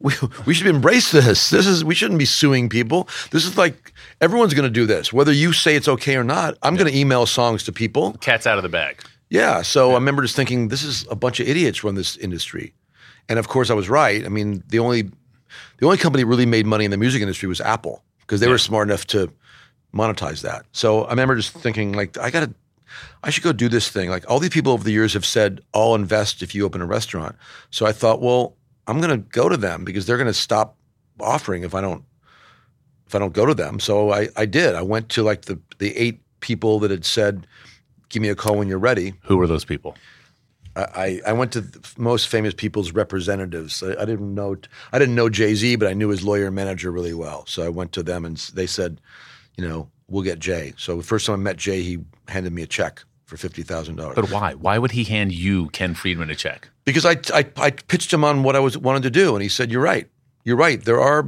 [0.01, 0.13] we,
[0.45, 1.49] we should embrace this.
[1.49, 3.07] This is we shouldn't be suing people.
[3.31, 6.57] This is like everyone's going to do this, whether you say it's okay or not.
[6.63, 8.13] I'm going to email songs to people.
[8.13, 9.01] Cat's out of the bag.
[9.29, 9.61] Yeah.
[9.61, 12.73] So I remember just thinking, this is a bunch of idiots run this industry,
[13.29, 14.25] and of course I was right.
[14.25, 17.47] I mean, the only the only company that really made money in the music industry
[17.47, 19.31] was Apple because they were smart enough to
[19.93, 20.65] monetize that.
[20.71, 22.53] So I remember just thinking, like, I got to
[23.23, 24.09] I should go do this thing.
[24.09, 26.85] Like all these people over the years have said, I'll invest if you open a
[26.85, 27.35] restaurant.
[27.69, 28.55] So I thought, well,
[28.87, 30.77] I'm going to go to them because they're going to stop
[31.19, 32.03] offering if I don't
[33.07, 33.79] if I don't go to them.
[33.79, 34.73] So I, I did.
[34.73, 37.45] I went to like the the eight people that had said,
[38.09, 39.95] "Give me a call when you're ready." Who were those people?
[40.73, 43.83] I, I went to the most famous people's representatives.
[43.83, 44.55] I, I didn't know
[44.93, 47.45] I didn't know Jay Z, but I knew his lawyer and manager really well.
[47.45, 49.01] So I went to them and they said,
[49.57, 50.73] you know, we'll get Jay.
[50.77, 53.95] So the first time I met Jay, he handed me a check for fifty thousand
[53.95, 54.15] dollars.
[54.15, 54.55] But why?
[54.55, 56.69] Why would he hand you Ken Friedman a check?
[56.83, 59.47] Because I, I I pitched him on what I was wanted to do, and he
[59.47, 60.09] said, "You're right.
[60.43, 60.83] You're right.
[60.83, 61.25] There are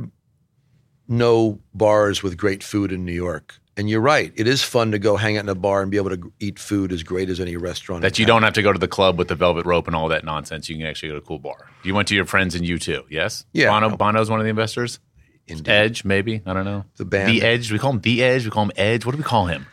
[1.08, 4.32] no bars with great food in New York." And you're right.
[4.36, 6.60] It is fun to go hang out in a bar and be able to eat
[6.60, 8.04] food as great as any restaurant.
[8.04, 10.10] That you don't have to go to the club with the velvet rope and all
[10.10, 10.70] that nonsense.
[10.70, 11.70] You can actually go to a cool bar.
[11.84, 13.46] You went to your friends and U2, yes?
[13.52, 13.70] Yeah.
[13.72, 15.00] Bono, Bono's one of the investors?
[15.48, 15.72] Indeed.
[15.72, 16.44] Edge, maybe?
[16.46, 16.86] I don't know.
[16.98, 17.30] The band.
[17.30, 17.72] The Edge.
[17.72, 18.46] We call him The Edge.
[18.46, 19.08] We call him Edge.
[19.08, 19.66] What do we call him?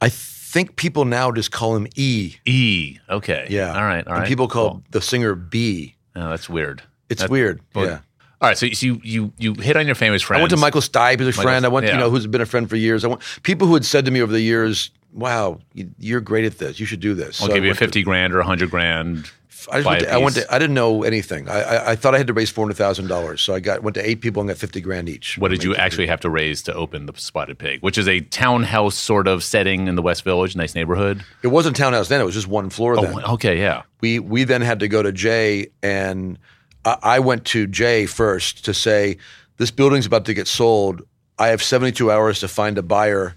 [0.00, 0.08] I
[0.54, 2.36] think people now just call him E.
[2.46, 2.98] E.
[3.10, 3.46] Okay.
[3.50, 3.74] Yeah.
[3.76, 4.06] All right.
[4.06, 4.28] All And right.
[4.28, 4.82] people call Cool.
[4.92, 5.96] the singer B.
[6.16, 6.80] Oh, that's weird.
[7.10, 7.60] It's That- weird.
[7.74, 7.98] well, yeah.
[8.40, 8.56] All right.
[8.56, 10.38] So, you, you, you hit on your famous friends.
[10.38, 11.64] I went to Michael Stipe as a friend.
[11.64, 11.92] I went, yeah.
[11.94, 13.04] you know, who's been a friend for years.
[13.04, 16.44] I went people who had said to me over the years, "Wow, you- you're great
[16.44, 16.78] at this.
[16.78, 18.70] You should do this." I'll So give you a went to- 50 grand or 100
[18.70, 19.30] grand.
[19.70, 20.54] I, just went to, I went to.
[20.54, 21.48] I didn't know anything.
[21.48, 23.40] I, I, I thought I had to raise four hundred thousand dollars.
[23.42, 25.38] So I got went to eight people and got fifty grand each.
[25.38, 28.20] What did you actually have to raise to open the Spotted Pig, which is a
[28.20, 31.24] townhouse sort of setting in the West Village, nice neighborhood?
[31.42, 32.20] It wasn't townhouse then.
[32.20, 33.20] It was just one floor then.
[33.24, 33.82] Oh, okay, yeah.
[34.00, 36.38] we we then had to go to Jay and
[36.84, 39.16] I, I went to Jay first to say
[39.56, 41.02] this building's about to get sold.
[41.38, 43.34] I have 72 hours to find a buyer.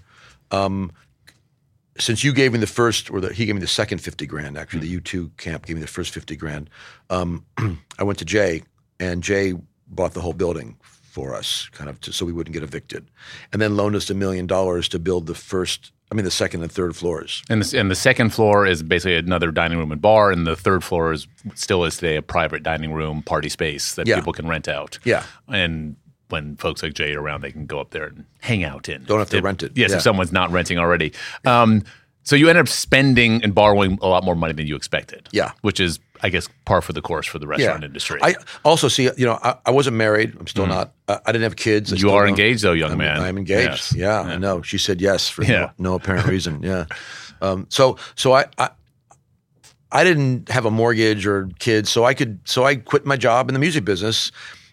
[0.50, 0.92] Um,
[1.98, 4.56] since you gave me the first, or the, he gave me the second 50 grand,
[4.58, 6.70] actually, the U2 camp gave me the first 50 grand.
[7.10, 7.44] Um,
[7.98, 8.62] I went to Jay,
[9.00, 9.54] and Jay
[9.88, 13.10] bought the whole building for us, kind of, to, so we wouldn't get evicted,
[13.52, 16.62] and then loaned us a million dollars to build the first, I mean, the second
[16.62, 17.42] and third floors.
[17.48, 20.54] And the, and the second floor is basically another dining room and bar, and the
[20.56, 24.16] third floor is still is today a private dining room party space that Yeah.
[24.16, 24.98] people can rent out.
[25.04, 25.24] Yeah.
[25.48, 25.96] And
[26.28, 29.04] when folks like Jay are around, they can go up there and hang out in.
[29.04, 29.72] Don't have to If- rent it.
[29.74, 29.96] Yes, Yeah.
[29.96, 31.12] if someone's not renting already.
[31.44, 31.82] Um,
[32.22, 35.28] so you end up spending and borrowing a lot more money than you expected.
[35.32, 35.52] Yeah.
[35.62, 38.20] Which is, I guess, par for the course for the restaurant industry.
[38.22, 40.36] I also see, you know, I, I wasn't married.
[40.38, 40.92] I'm still not.
[41.08, 41.90] I, I didn't have kids.
[41.90, 43.20] I you are engaged, though, young I'm, man.
[43.20, 43.68] I'm engaged.
[43.70, 43.94] Yes.
[43.94, 44.60] Yeah, I know.
[44.60, 45.70] She said yes for Yeah.
[45.78, 46.62] no, no apparent reason.
[46.62, 46.84] Yeah.
[47.40, 48.70] Um, so, so I, I,
[49.90, 53.48] I didn't have a mortgage or kids, so I could, so I quit my job
[53.48, 54.30] in the music business,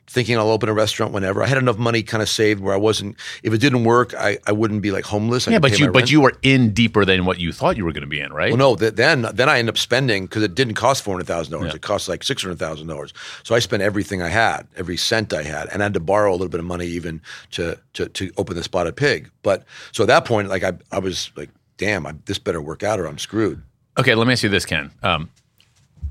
[0.08, 1.42] thinking I'll open a restaurant whenever.
[1.42, 3.18] I had enough money kind of saved where I wasn't.
[3.44, 5.48] If it didn't work, I, I wouldn't be like homeless.
[5.48, 7.92] I Yeah, but you but you were in deeper than what you thought you were
[7.92, 8.52] going to be in, right?
[8.52, 8.76] Well, no.
[8.76, 11.74] Th- then, then I ended up spending because it didn't cost four hundred thousand dollars.
[11.74, 13.14] It cost like six hundred thousand dollars.
[13.44, 16.32] So I spent everything I had, every cent I had, and I had to borrow
[16.32, 19.30] a little bit of money even to to to open the Spotted Pig.
[19.44, 22.84] But so at that point, like I I was like, damn, I, this better work
[22.84, 23.62] out or I'm screwed.
[23.98, 24.92] Okay, let me ask you this, Ken.
[25.04, 25.30] Um,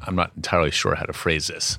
[0.07, 1.78] I'm not entirely sure how to phrase this.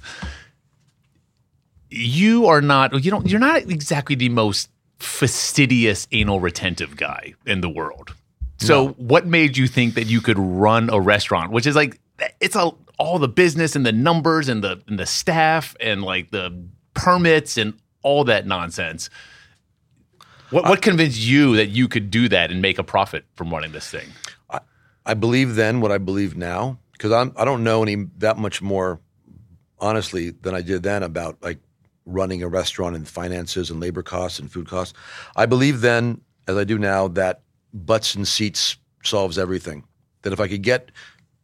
[1.95, 7.61] You are not you don't you're not exactly the most fastidious anal retentive guy in
[7.61, 8.13] the world.
[8.57, 11.99] So what made you think that you could run a restaurant, which is like
[12.39, 16.31] it's a, all the business and the numbers and the and the staff and like
[16.31, 19.09] the permits and all that nonsense.
[20.49, 23.71] What what convinced you that you could do that and make a profit from running
[23.71, 24.07] this thing?
[25.05, 28.61] I believe then what I believe now because I'm I don't know any that much
[28.61, 28.99] more
[29.79, 31.59] honestly than I did then about like
[32.05, 34.93] running a restaurant and finances and labor costs and food costs.
[35.35, 37.41] I believe then as I do now that
[37.73, 39.83] butts and seats solves everything.
[40.21, 40.91] That if I could get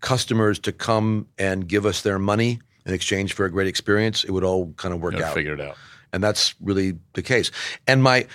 [0.01, 4.31] customers to come and give us their money in exchange for a great experience, it
[4.31, 5.77] would all kind of work out figure it out.
[6.13, 7.51] and that's really the case.
[7.87, 8.27] And my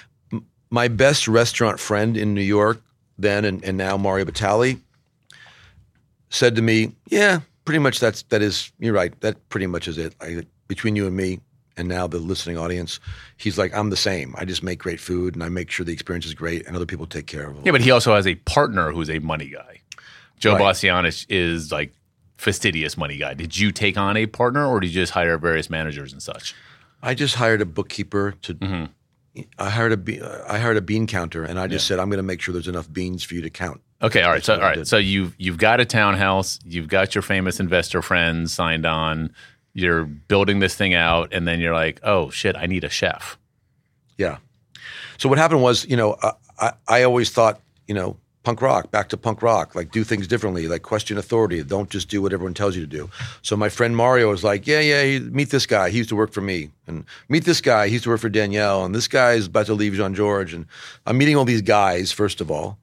[0.71, 2.81] my best restaurant friend in New York
[3.19, 4.81] then and, and now Mario Batali
[6.29, 9.19] said to me, "Yeah, pretty much that's that is you're right.
[9.21, 10.15] That pretty much is it.
[10.21, 11.41] I, between you and me."
[11.77, 13.01] And now the listening audience,
[13.37, 14.35] he's like, I'm the same.
[14.39, 16.87] I just make great food and I make sure the experience is great and other
[16.87, 17.67] people take care of it.
[17.67, 19.81] Yeah, but he also has a partner who's a money guy.
[20.39, 21.27] Joe Right.
[21.29, 21.93] Is like
[22.39, 23.35] fastidious money guy.
[23.35, 26.55] Did you take on a partner or did you just hire various managers and such?
[27.03, 28.55] I just hired a bookkeeper to.
[28.55, 28.85] Mm-hmm.
[29.59, 32.17] I hired a be- I hired a bean counter, and I just said I'm going
[32.19, 33.83] to make sure there's enough beans for you to count.
[34.01, 34.43] Okay, all right.
[34.43, 34.87] So all right.
[34.87, 39.35] So you've you've got a townhouse, you've got your famous investor friends signed on,
[39.77, 43.39] you're building this thing out, and then you're like, oh shit, I need a chef.
[44.17, 44.39] Yeah.
[45.19, 48.91] So what happened was, you know, I, I, I always thought, you know, punk rock,
[48.91, 52.33] back to punk rock, like do things differently, like question authority, don't just do what
[52.33, 53.11] everyone tells you to do.
[53.43, 55.91] So my friend Mario was like, yeah, yeah, meet this guy.
[55.91, 56.71] He used to work for me.
[56.87, 57.89] And meet this guy.
[57.89, 58.85] He used to work for Daniel.
[58.85, 60.55] And this guy is about to leave Jean-Georges.
[60.55, 60.67] And
[61.07, 62.79] I'm meeting all these guys, first of all.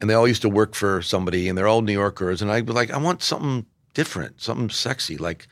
[0.00, 2.60] and they all used to work for somebody, and they're all New Yorkers, and I
[2.60, 5.46] was like, I want something different, something sexy, like.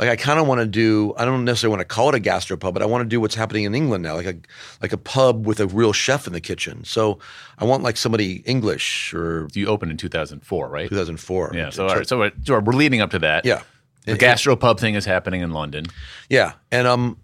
[0.00, 1.12] Like I kind of want to do.
[1.18, 3.34] I don't necessarily want to call it a gastropub, but I want to do what's
[3.34, 4.34] happening in England now, like a
[4.80, 6.84] like a pub with a real chef in the kitchen.
[6.84, 7.18] So
[7.58, 10.88] I want like somebody English or You opened in 2004, right?
[10.88, 11.52] 2004.
[11.54, 11.68] Yeah.
[11.68, 13.44] So, right, so, we're, so we're leading up to that.
[13.44, 13.60] yeah,
[14.06, 15.84] The gastropub thing is happening in London.
[16.30, 17.18] Yeah, and um,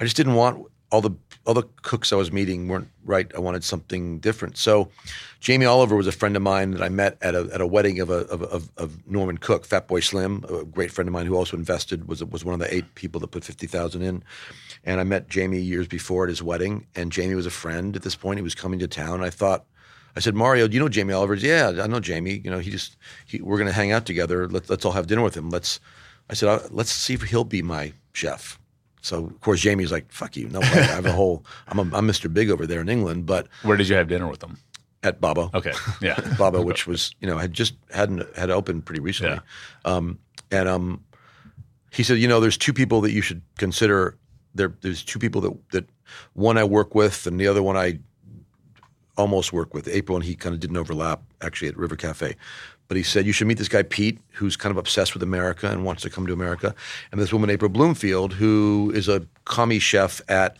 [0.00, 1.12] I just didn't want all the
[1.46, 3.30] all the cooks I was meeting weren't right.
[3.34, 4.56] I wanted something different.
[4.58, 4.90] So,
[5.40, 8.00] Jamie Oliver was a friend of mine that I met at a at a wedding
[8.00, 11.56] of a of, of, Norman Cook, Fatboy Slim, a great friend of mine who also
[11.56, 14.22] invested was was one of the eight people that put fifty thousand in.
[14.84, 18.02] And I met Jamie years before at his wedding, and Jamie was a friend at
[18.02, 18.38] this point.
[18.38, 19.22] He was coming to town.
[19.22, 19.64] I thought.
[20.16, 21.36] I said, Mario, do you know Jamie Oliver?
[21.36, 22.40] Said, Yeah, I know Jamie.
[22.44, 24.48] You know, he just he, we're going to hang out together.
[24.48, 25.50] Let's let's all have dinner with him.
[25.50, 25.78] Let's.
[26.28, 28.59] I said, "Uh, let's see if he'll be my chef.
[29.02, 31.44] So of course Jamie's like, "Fuck you, no way." I have a whole.
[31.68, 32.32] I'm a, I'm Mr.
[32.32, 34.58] Big over there in England, but Where did you have dinner with them?
[35.02, 35.72] at Babbo, Okay.
[36.02, 36.20] Yeah.
[36.38, 39.40] Babbo, which was you know had just hadn't had opened pretty recently,
[39.86, 40.18] um,
[40.50, 41.02] and um,
[41.90, 44.18] he said, you know, there's two people that you should consider.
[44.54, 45.88] There, there's two people that that
[46.34, 48.00] one I work with, and the other one I
[49.16, 49.88] almost work with.
[49.88, 52.36] April and he kind of didn't overlap actually at River Cafe.
[52.90, 55.70] But he said, you should meet this guy, Pete, who's kind of obsessed with America
[55.70, 56.74] and wants to come to America.
[57.12, 60.56] And this woman, April Bloomfield, who is a commis chef at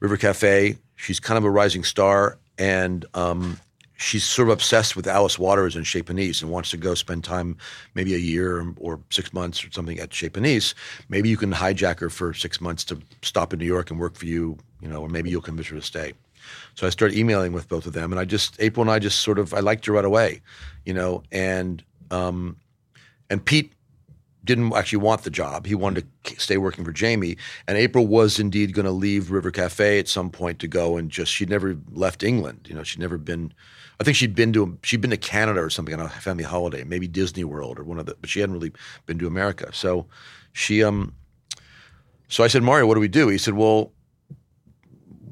[0.00, 0.76] River Cafe.
[0.96, 2.36] She's kind of a rising star.
[2.58, 3.58] And um,
[3.96, 7.24] she's sort of obsessed with Alice Waters and Chez Panisse and wants to go spend
[7.24, 7.56] time,
[7.94, 10.74] maybe a year or, or six months or something at Chez Panisse.
[11.08, 14.16] Maybe you can hijack her for six months to stop in New York and work
[14.16, 16.12] for you, you know, or maybe you'll convince her to stay.
[16.74, 19.20] So I started emailing with both of them, and I just April and I just
[19.20, 20.40] sort of I liked her right away,
[20.84, 22.56] you know, and um,
[23.30, 23.72] and Pete
[24.44, 25.66] didn't actually want the job.
[25.66, 29.50] He wanted to stay working for Jamie, and April was indeed going to leave River
[29.50, 32.66] Cafe at some point to go and just she'd never left England.
[32.68, 33.52] You know, she'd never been.
[34.00, 36.84] I think she'd been to she'd been to Canada or something on a family holiday,
[36.84, 38.72] maybe Disney World or one of the, but she hadn't really
[39.06, 39.70] been to America.
[39.72, 40.06] So
[40.52, 41.14] she um.
[42.28, 43.28] So I said, Mario, what do we do?
[43.28, 43.92] He said, Well,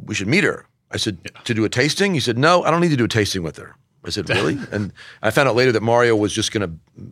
[0.05, 0.67] we should meet her.
[0.93, 2.15] I said, to do a tasting?
[2.15, 3.75] He said, no, I don't need to do a tasting with her.
[4.05, 4.59] I said, really?
[4.71, 7.09] and I found out later that Mario was just going to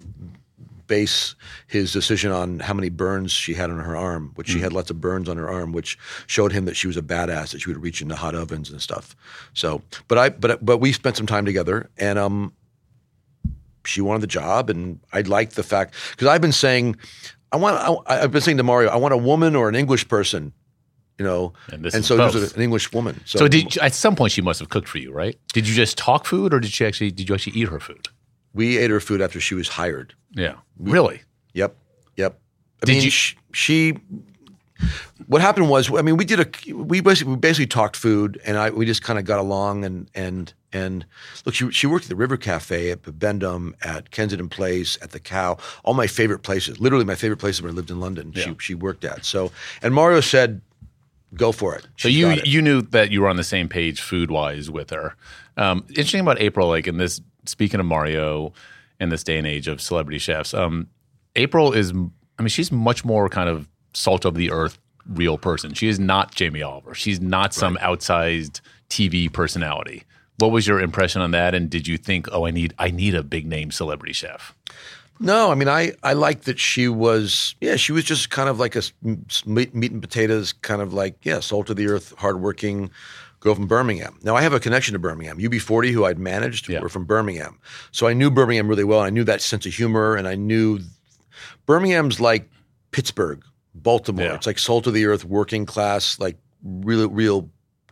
[0.87, 1.37] base
[1.69, 4.90] his decision on how many burns she had on her arm, which she had lots
[4.90, 7.71] of burns on her arm, which showed him that she was a badass, that she
[7.71, 9.14] would reach into hot ovens and stuff.
[9.55, 12.53] So, but I, but, but we spent some time together and, um,
[13.85, 16.97] she wanted the job and I liked the fact, because I've been saying,
[17.53, 17.77] I want,
[18.09, 20.53] I, I've been saying to Mario, I want a woman or an English person,
[21.20, 22.35] you know, And and so both.
[22.35, 23.20] was an English woman.
[23.26, 25.37] So, So did at some point she must have cooked for you, right?
[25.52, 28.09] Did you just talk food, or did she actually did you actually eat her food?
[28.52, 30.12] we ate her food after she was hired.
[30.35, 30.54] Yeah.
[30.76, 31.20] Really?
[31.54, 31.76] Yep,
[32.16, 32.33] yep.
[32.83, 33.94] I Did mean, you- sh- she.
[35.26, 38.56] What happened was, I mean, we did a we basically we basically talked food, and
[38.56, 41.04] I we just kind of got along, and and and
[41.44, 45.20] look, she she worked at the River Cafe at Bibendum, at Kensington Place, at the
[45.20, 48.33] Cow, all my favorite places, literally my favorite places when I lived in London.
[48.33, 49.24] She she worked at.
[49.26, 49.52] So,
[49.83, 50.62] and Mario said,
[51.35, 52.47] "Go for it." So you it.
[52.47, 55.16] you knew that you were on the same page food wise with her.
[55.57, 58.53] Um, interesting about April, like in this speaking of Mario
[58.99, 60.88] in this day and age of celebrity chefs, um,
[61.37, 65.75] April is I mean she's much more kind of salt of the earth real person.
[65.75, 66.95] She is not Jamie Oliver.
[66.95, 70.05] She's not some outsized TV personality.
[70.38, 71.55] What was your impression on that?
[71.55, 74.55] And did you think, oh, I need I need a big name celebrity chef?
[75.22, 78.59] No, I mean, I, I like that she was, yeah, she was just kind of
[78.59, 78.83] like a
[79.44, 82.90] meat, meat and potatoes, kind of like, yeah, salt of the earth, hardworking
[83.40, 84.18] girl from Birmingham.
[84.22, 85.38] Now, I have a connection to Birmingham.
[85.38, 86.80] UB40, who I'd managed, Yeah.
[86.80, 87.59] were from Birmingham.
[87.92, 89.00] So I knew Birmingham really well.
[89.00, 90.80] And I knew that sense of humor, and I knew
[91.66, 92.48] Birmingham's like
[92.92, 93.42] Pittsburgh,
[93.74, 94.24] Baltimore.
[94.26, 94.35] Yeah.
[94.35, 97.48] It's like salt of the earth, working class, like real, real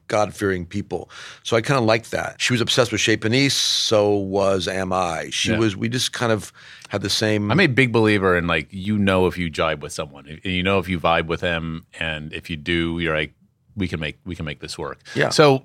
[0.09, 1.11] God fearing people.
[1.43, 2.41] So I kind of liked that.
[2.41, 5.29] She was obsessed with Chez Panisse, so was am I.
[5.31, 5.59] She Yeah.
[5.59, 6.53] was, we just kind of
[6.89, 7.51] had the same.
[7.51, 10.63] I'm a big believer in like you know if you jibe with someone, and you
[10.63, 13.33] know if you vibe with them, and if you do, you're like
[13.77, 15.01] we can make we can make this work.
[15.15, 15.29] Yeah.
[15.29, 15.65] So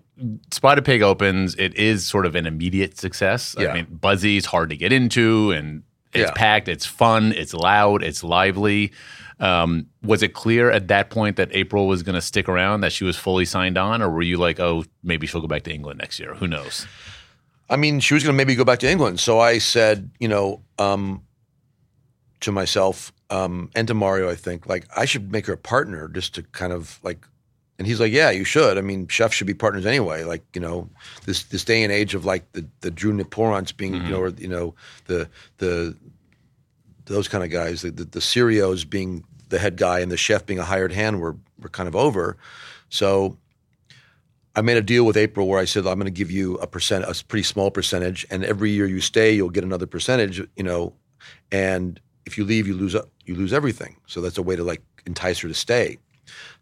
[0.51, 1.55] Spotted Pig opens.
[1.55, 3.55] It is sort of an immediate success.
[3.57, 3.69] Yeah.
[3.69, 5.83] I mean, buzzy is hard to get into, and
[6.13, 6.33] it's Yeah.
[6.35, 6.67] packed.
[6.67, 7.31] It's fun.
[7.33, 8.03] It's loud.
[8.03, 8.91] It's lively.
[9.39, 12.91] Um, was it clear at that point that April was going to stick around, that
[12.93, 15.73] she was fully signed on, or were you like, oh, maybe she'll go back to
[15.73, 16.35] England next year?
[16.35, 16.87] Who knows?
[17.73, 19.19] I mean, she was going to maybe go back to England.
[19.19, 21.23] So I said, you know, um,
[22.41, 26.07] to myself um, and to Mario, I think, like, I should make her a partner
[26.07, 27.25] just to kind of like,
[27.79, 28.77] and he's like, yeah, you should.
[28.77, 30.23] I mean, chefs should be partners anyway.
[30.23, 30.87] Like, you know,
[31.25, 34.29] this this day and age of like the the Drew Nieporents being, you know, or
[34.29, 34.75] you know,
[35.07, 35.97] the the
[37.05, 40.45] those kind of guys, the the, the Sirios being the head guy and the chef
[40.45, 42.37] being a hired hand were were kind of over.
[42.89, 43.39] So
[44.55, 46.67] I made a deal with April where I said I'm going to give you a
[46.67, 50.39] percent, a pretty small percentage, and every year you stay, you'll get another percentage.
[50.55, 50.93] You know,
[51.51, 52.95] and if you leave, you lose
[53.25, 53.97] you lose everything.
[54.05, 55.97] So that's a way to like entice her to stay.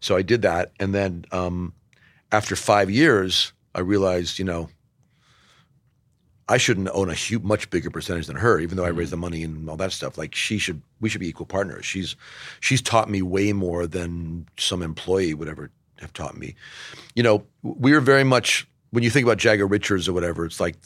[0.00, 1.74] So I did that, and then um,
[2.30, 4.70] after five years, I realized, you know,
[6.48, 9.16] I shouldn't own a huge, much bigger percentage than her, even though I raised the
[9.16, 10.18] money and all that stuff.
[10.18, 11.84] Like she should, we should be equal partners.
[11.84, 12.16] She's
[12.60, 15.70] she's taught me way more than some employee would ever
[16.02, 16.54] have taught me.
[17.14, 20.60] You know, we are very much when you think about Jagger Richards or whatever, it's
[20.60, 20.76] like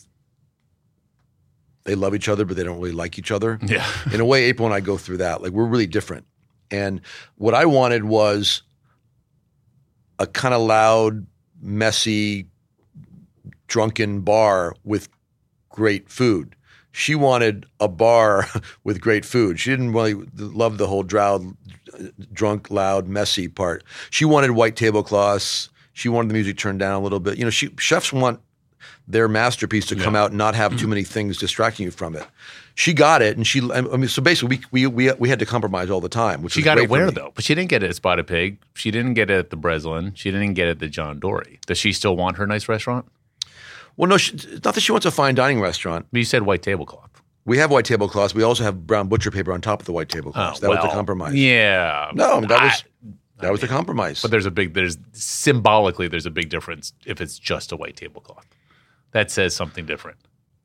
[1.85, 3.59] they love each other, but they don't really like each other.
[3.64, 3.87] Yeah.
[4.12, 5.43] In a way, April and I go through that.
[5.43, 6.25] Like we're really different.
[6.71, 7.01] And
[7.37, 8.62] what I wanted was
[10.19, 11.27] a kind of loud,
[11.61, 12.47] messy,
[13.69, 15.09] drunken bar with
[15.69, 16.55] great food.
[16.97, 18.47] She wanted a bar
[18.84, 19.61] with great food.
[19.61, 21.55] She didn't really love the whole drow,
[22.32, 23.84] drunk, loud, messy part.
[24.09, 25.68] She wanted white tablecloths.
[25.92, 27.36] She wanted the music turned down a little bit.
[27.36, 28.40] You know, she, chefs want
[29.07, 32.24] their masterpiece to come out and not have too many things distracting you from it.
[32.76, 33.61] She got it, and she.
[33.72, 36.40] I mean, so basically, we we we, we had to compromise all the time.
[36.40, 37.32] Which She got it where though?
[37.34, 38.59] But she didn't get it at Spotted Pig.
[38.72, 40.14] She didn't get it at the Breslin.
[40.14, 41.61] She didn't get it at the John Dory.
[41.66, 43.07] Does she still want her nice restaurant?
[43.97, 46.07] Well, no, she, not that she wants a fine dining restaurant.
[46.12, 47.11] But you said white tablecloth.
[47.44, 48.34] We have white tablecloths.
[48.34, 50.59] We also have brown butcher paper on top of the white tablecloths.
[50.59, 51.34] Oh, that was the Oh, compromise.
[51.34, 52.11] Yeah.
[52.14, 52.84] No, that I- was
[53.38, 54.20] that was the compromise.
[54.22, 57.97] But there's a big there's symbolically there's a big difference if it's just a white
[57.97, 58.47] tablecloth.
[59.12, 60.18] That says something different.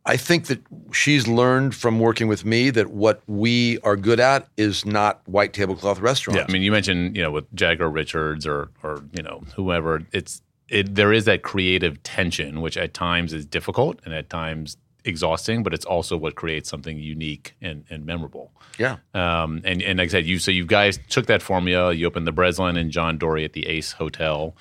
[0.06, 0.60] I think that
[0.92, 5.54] she's learned from working with me that what we are good at is not white
[5.54, 6.40] tablecloth restaurants.
[6.40, 10.02] Yeah, I mean, you mentioned you know with Jagger Richards or or you know whoever.
[10.12, 10.42] It's
[10.72, 15.64] it there is that creative tension, which at times is difficult and at times exhausting,
[15.64, 18.52] but it's also what creates something unique and, and memorable.
[18.78, 18.98] yeah.
[19.14, 21.94] Um, and and like I said, you so you guys took that formula.
[21.94, 24.56] You opened the Breslin and John Dory at the Ace Hotel.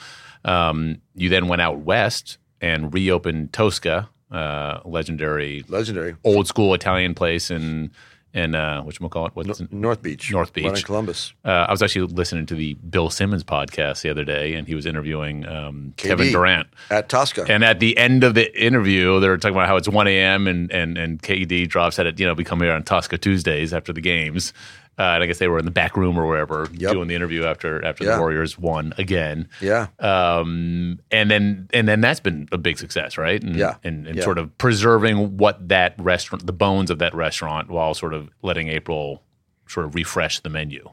[0.45, 6.17] Um, you then went out west and reopened Tosca, uh, legendary legendary.
[6.25, 7.93] old school Italian place in
[8.33, 9.33] in uh, what call it?
[9.35, 10.31] What's North Beach.
[10.31, 10.67] North Beach.
[10.67, 11.33] In Columbus.
[11.45, 14.75] uh, I was actually listening to the Bill Simmons podcast the other day, and he
[14.75, 16.69] was interviewing um, Kevin Durant.
[16.91, 17.47] At Tosca.
[17.49, 20.47] And at the end of the interview, they were talking about how it's 1 a.m.
[20.47, 22.21] and and and KD drops at it.
[22.21, 24.53] You know, we come here on Tosca Tuesdays after the games.
[25.01, 26.93] Uh, and I guess they were in the back room or wherever Yep.
[26.93, 28.15] doing the interview after after Yeah.
[28.17, 29.49] the Warriors won again.
[29.63, 29.87] yeah.
[29.99, 33.43] Um, and then and then that's been a big success, right?
[33.43, 33.77] And, Yeah.
[33.83, 34.25] and, and Yeah.
[34.25, 38.69] sort of preserving what that restaurant, the bones of that restaurant, while sort of letting
[38.69, 39.23] April
[39.67, 40.91] sort of refresh the menu.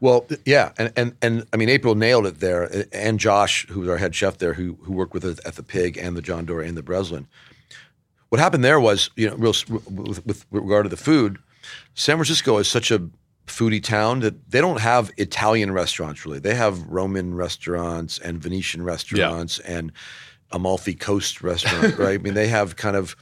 [0.00, 3.88] Well, yeah, and, and and I mean April nailed it there, and Josh, who was
[3.88, 6.44] our head chef there, who who worked with us at the Pig and the John
[6.44, 7.26] Dory and the Breslin.
[8.28, 9.54] What happened there was, you know, real
[9.90, 11.38] with, with regard to the food,
[11.94, 13.08] San Francisco is such a
[13.46, 16.38] foodie town that they don't have Italian restaurants really.
[16.38, 19.92] They have Roman restaurants and Venetian restaurants and
[20.50, 22.18] Amalfi Coast restaurant, right?
[22.18, 23.16] I mean, they have kind of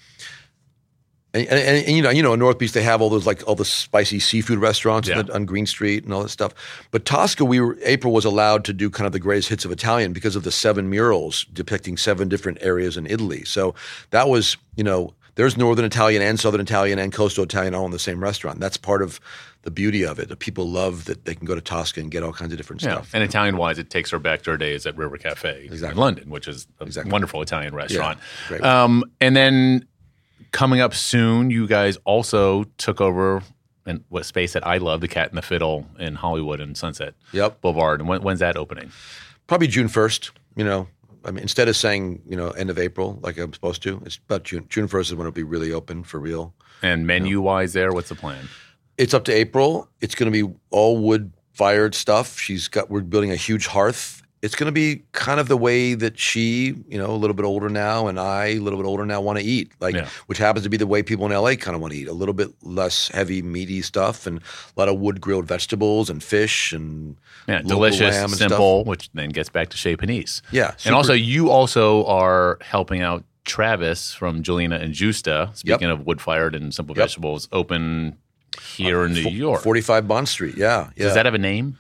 [1.35, 3.43] and, and, and, you know, you know, in North Beach they have all those like
[3.49, 5.21] all the spicy seafood restaurants Yeah.
[5.21, 6.53] on, on Green Street and all that stuff.
[6.91, 9.71] But Tosca, we were April was allowed to do kind of the greatest hits of
[9.73, 13.45] Italian because of the seven murals depicting seven different areas in Italy.
[13.47, 13.75] So
[14.11, 17.93] that was, you know, there's Northern Italian and Southern Italian and Coastal Italian all in
[17.93, 18.61] the same restaurant.
[18.61, 19.19] That's part of
[19.63, 20.29] the beauty of it.
[20.29, 22.83] The people love that they can go to Tosca and get all kinds of different
[22.83, 22.95] Yeah.
[22.95, 23.11] stuff.
[23.15, 26.01] And Italian wise, it takes her back to her days at River Cafe in Exactly.
[26.01, 27.13] London, which is a Exactly.
[27.13, 28.19] wonderful Italian restaurant.
[28.49, 28.63] great.
[28.65, 29.87] Um, and then
[30.51, 33.43] coming up soon, you guys also took over
[33.87, 37.15] and what space that I love, the Cat and the Fiddle in Hollywood and Sunset
[37.33, 37.61] Yep.
[37.63, 38.01] Boulevard.
[38.01, 38.91] And when, when's that opening?
[39.47, 40.31] Probably June first.
[40.57, 40.87] You know,
[41.25, 44.19] I mean, instead of saying you know end of April like I'm supposed to, it's
[44.29, 44.67] about June.
[44.69, 46.53] June first is when it'll be really open for real.
[46.83, 48.49] And menu wise, there, what's the plan?
[48.99, 49.89] It's up to April.
[50.01, 52.39] It's going to be all wood fired stuff.
[52.39, 52.91] She's got.
[52.91, 54.19] We're building a huge hearth.
[54.43, 57.45] It's going to be kind of the way that she, you know, a little bit
[57.45, 59.71] older now, and I, a little bit older now, want to eat.
[59.79, 60.09] Like, Yeah.
[60.27, 62.09] which happens to be the way people in LA kind of want to eat.
[62.09, 64.43] A little bit less heavy, meaty stuff, and a
[64.81, 67.15] lot of wood grilled vegetables and fish and
[67.47, 68.39] Yeah, delicious, and stuff.
[68.51, 70.43] simple, which then gets back to Chez Panisse.
[70.51, 75.57] Yeah, And also, you also are helping out Travis from Gjelina and Gjusta.
[75.57, 77.05] Speaking of wood fired and simple Yep.
[77.05, 78.17] vegetables, open
[78.73, 79.63] here in New York.
[79.63, 80.57] forty-five Bond Street.
[80.57, 81.05] Yeah, yeah.
[81.05, 81.79] Does that have a name?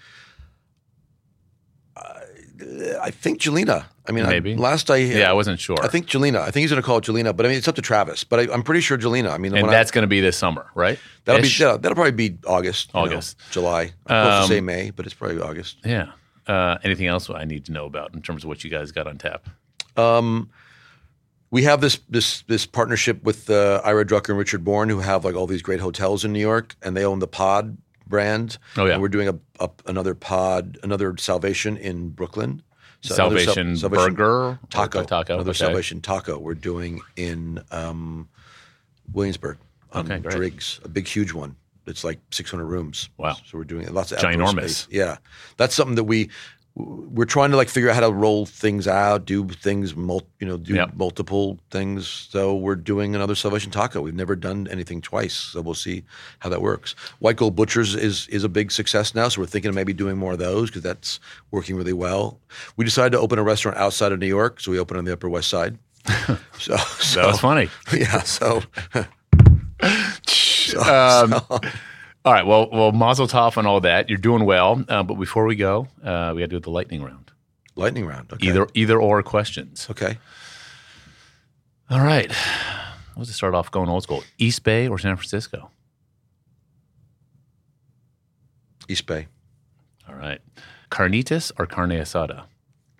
[3.00, 3.86] I think Gjelina.
[4.06, 4.54] I mean, Maybe.
[4.54, 5.76] I, last I Yeah, I wasn't sure.
[5.82, 6.38] I think Gjelina.
[6.40, 8.22] I think he's going to call it Gjelina, but I mean, it's up to Travis.
[8.24, 9.30] But I, I'm pretty sure Gjelina.
[9.32, 10.98] I mean, and that's going to be this summer, right?
[11.24, 11.58] That'll Ish?
[11.58, 13.36] be that'll, that'll probably be August, you know, August.
[13.50, 13.82] July.
[13.82, 15.78] I'm supposed Um, to say May, but it's probably August.
[15.84, 16.12] Yeah.
[16.46, 19.06] Uh, anything else I need to know about in terms of what you guys got
[19.06, 19.48] on tap?
[19.96, 20.50] Um,
[21.52, 25.24] we have this this this partnership with uh, Ira Drucker and Richard Born, who have
[25.24, 27.76] like all these great hotels in New York, and they own the Pod
[28.08, 28.58] brand.
[28.76, 28.94] Oh, yeah.
[28.94, 32.62] and we're doing a, a another Pod, another Salvation in Brooklyn.
[33.02, 35.34] So another Sal- Salvation, Burger, taco, taco.
[35.34, 35.58] another okay.
[35.58, 36.38] Salvation Taco.
[36.38, 38.28] We're doing in um,
[39.12, 39.58] Williamsburg
[39.92, 40.20] on Okay.
[40.28, 41.56] Driggs, a big, huge one.
[41.86, 43.08] It's like 600 rooms.
[43.18, 43.36] Wow.
[43.44, 44.50] So we're doing lots of Ginormous.
[44.52, 44.88] space.
[44.90, 45.16] Yeah,
[45.56, 46.30] that's something that we
[46.74, 50.46] we're trying to like figure out how to roll things out, do things, mul- you
[50.46, 50.94] know, do Yep.
[50.94, 52.08] multiple things.
[52.30, 54.00] So we're doing another Salvation Taco.
[54.00, 56.02] We've never done anything twice, so we'll see
[56.38, 56.94] how that works.
[57.18, 60.16] White Gold Butchers is is a big success now, so we're thinking of maybe doing
[60.16, 61.20] more of those because that's
[61.50, 62.40] working really well.
[62.76, 65.12] We decided to open a restaurant outside of New York, so we opened on the
[65.12, 65.76] Upper West Side.
[66.58, 67.68] so, so That was funny.
[67.92, 68.62] yeah, so
[70.86, 71.34] Um,
[72.24, 72.46] all right.
[72.46, 74.08] Well, well, Mazel Tov on all that.
[74.08, 74.84] You're doing well.
[74.88, 77.30] Uh, but before we go, uh, we got to do the lightning round.
[77.76, 78.32] lightning round.
[78.32, 78.48] Okay.
[78.48, 79.86] Either either or questions.
[79.90, 80.18] Okay.
[81.90, 82.30] All right.
[83.16, 84.24] Let's just start off going old school.
[84.38, 85.70] East Bay or San Francisco?
[88.88, 89.26] East Bay,
[90.08, 90.40] All right.
[90.90, 92.44] Carnitas or carne asada?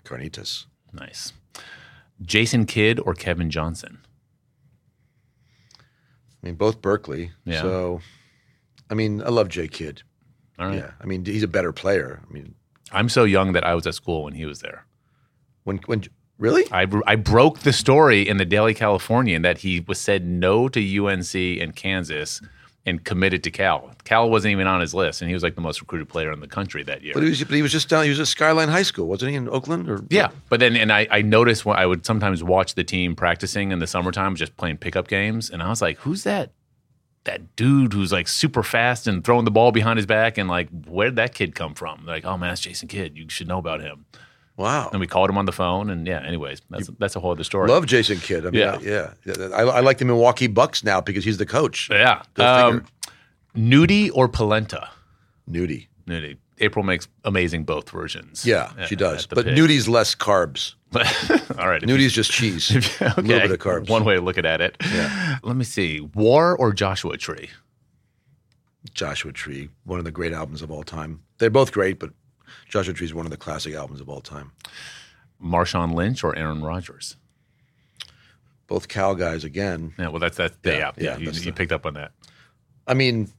[0.04, 1.32] Carnitas, Nice.
[2.20, 3.98] Jason Kidd or Kevin Johnson?
[5.78, 5.82] I
[6.46, 7.32] mean, both Berkeley.
[7.44, 7.62] Yeah.
[7.62, 8.00] So,
[8.92, 10.02] I mean, I love Jay Kidd.
[10.58, 10.76] All right.
[10.76, 10.90] Yeah.
[11.00, 12.20] I mean, he's a better player.
[12.28, 12.54] I mean,
[12.92, 14.84] I'm so young that I was at school when he was there.
[15.64, 16.04] when when
[16.36, 16.64] really?
[16.70, 21.06] I, I broke the story in the Daily Californian that he was said no to
[21.06, 22.42] UNC and Kansas
[22.84, 23.92] and committed to Cal.
[24.04, 26.40] Cal wasn't even on his list, and he was like the most recruited player in
[26.40, 27.14] the country that year.
[27.14, 28.04] But he was but he was just down.
[28.04, 29.88] He was at Skyline High School, wasn't he in Oakland?
[29.88, 33.16] Or yeah, but then and I, I noticed when I would sometimes watch the team
[33.16, 36.50] practicing in the summertime, just playing pickup games, and I was like, "Who's that?
[37.24, 40.68] That dude who's like super fast and throwing the ball behind his back, and like,
[40.86, 43.16] where'd that kid come from?" They're like, "Oh man, that's Jason Kidd.
[43.16, 44.06] You should know about him."
[44.56, 44.90] Wow.
[44.90, 46.20] And we called him on the phone, and yeah.
[46.26, 47.68] Anyways, that's that's a whole other story.
[47.70, 48.44] Love Jason Kidd.
[48.44, 48.78] I mean, Yeah.
[48.82, 49.12] Yeah.
[49.24, 49.46] yeah.
[49.54, 51.88] I, I like the Milwaukee Bucks now because he's the coach.
[51.90, 52.22] yeah.
[52.36, 52.84] Um,
[53.56, 54.88] Gnudi or polenta?
[55.50, 55.86] Gnudi.
[56.06, 56.36] Gnudi.
[56.58, 58.46] April makes amazing both versions.
[58.46, 59.26] Yeah, uh, she does.
[59.26, 59.56] But pig.
[59.56, 60.74] Gnudi's less carbs.
[61.58, 61.82] all right.
[61.82, 62.70] Gnudi's just cheese.
[63.02, 63.06] okay.
[63.06, 63.88] A little bit of carbs.
[63.88, 64.76] One way to look at it.
[64.92, 65.38] Yeah.
[65.42, 66.00] Let me see.
[66.00, 67.50] War or Joshua Tree?
[68.94, 71.22] Joshua Tree, one of the great albums of all time.
[71.38, 72.10] They're both great, but
[72.68, 74.52] Joshua Tree is one of the classic albums of all time.
[75.42, 77.16] Marshawn Lynch or Aaron Rodgers?
[78.66, 79.92] Both Cal guys again.
[79.98, 80.52] Yeah, well, that's that.
[80.64, 81.16] yeah, Yeah, yeah.
[81.18, 82.12] you, you the- picked up on that.
[82.86, 83.30] I mean,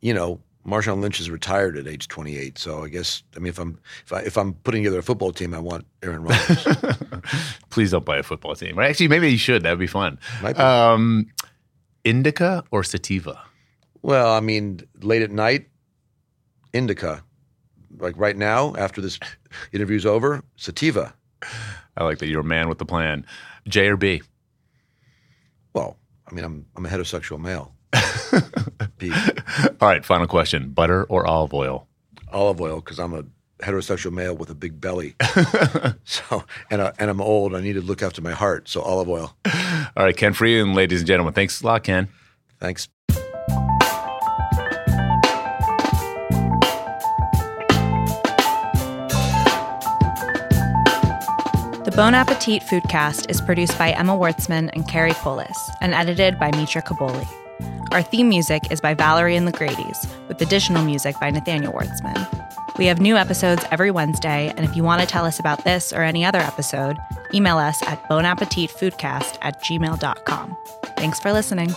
[0.00, 2.58] you know, Marshawn Lynch is retired at age 28.
[2.58, 5.32] So I guess I mean if I'm if I if I'm putting together a football
[5.32, 6.66] team, I want Aaron Rodgers.
[7.70, 8.78] Please don't buy a football team.
[8.78, 9.62] Actually, maybe you should.
[9.62, 10.18] That'd be fun.
[10.42, 10.48] Be.
[10.54, 11.26] Um,
[12.04, 13.40] indica or sativa?
[14.02, 15.66] well, I mean, late at night,
[16.72, 17.24] indica.
[17.98, 19.18] Like right now, after this
[19.72, 21.14] interview's over, sativa.
[21.96, 23.26] I like that you're a man with the plan.
[23.66, 24.22] J or B?
[25.72, 25.96] Well,
[26.28, 27.75] I mean, I'm I'm a heterosexual male.
[28.98, 29.12] B.
[29.12, 30.70] All right, final question.
[30.70, 31.86] Butter or olive oil?
[32.32, 33.24] Olive oil because I'm a
[33.58, 35.14] heterosexual male with a big belly.
[36.04, 37.54] so and I, and I'm old.
[37.54, 38.68] I need to look after my heart.
[38.68, 39.36] So olive oil.
[39.96, 41.34] All right, Ken Friedman, ladies and gentlemen.
[41.34, 42.08] Thanks a lot, Ken.
[42.60, 42.88] Thanks.
[51.84, 56.50] The Bon Appetit Foodcast is produced by Emma Wartzman and Carey Polis and edited by
[56.50, 57.45] Mitra Kaboli.
[57.92, 62.78] Our theme music is by Valerie and the Grady's, with additional music by Nathaniel Wertzman.
[62.78, 65.92] We have new episodes every Wednesday, and if you want to tell us about this
[65.92, 66.98] or any other episode,
[67.32, 70.56] email us at bonappetitfoodcast at gmail.com.
[70.96, 71.74] Thanks for listening.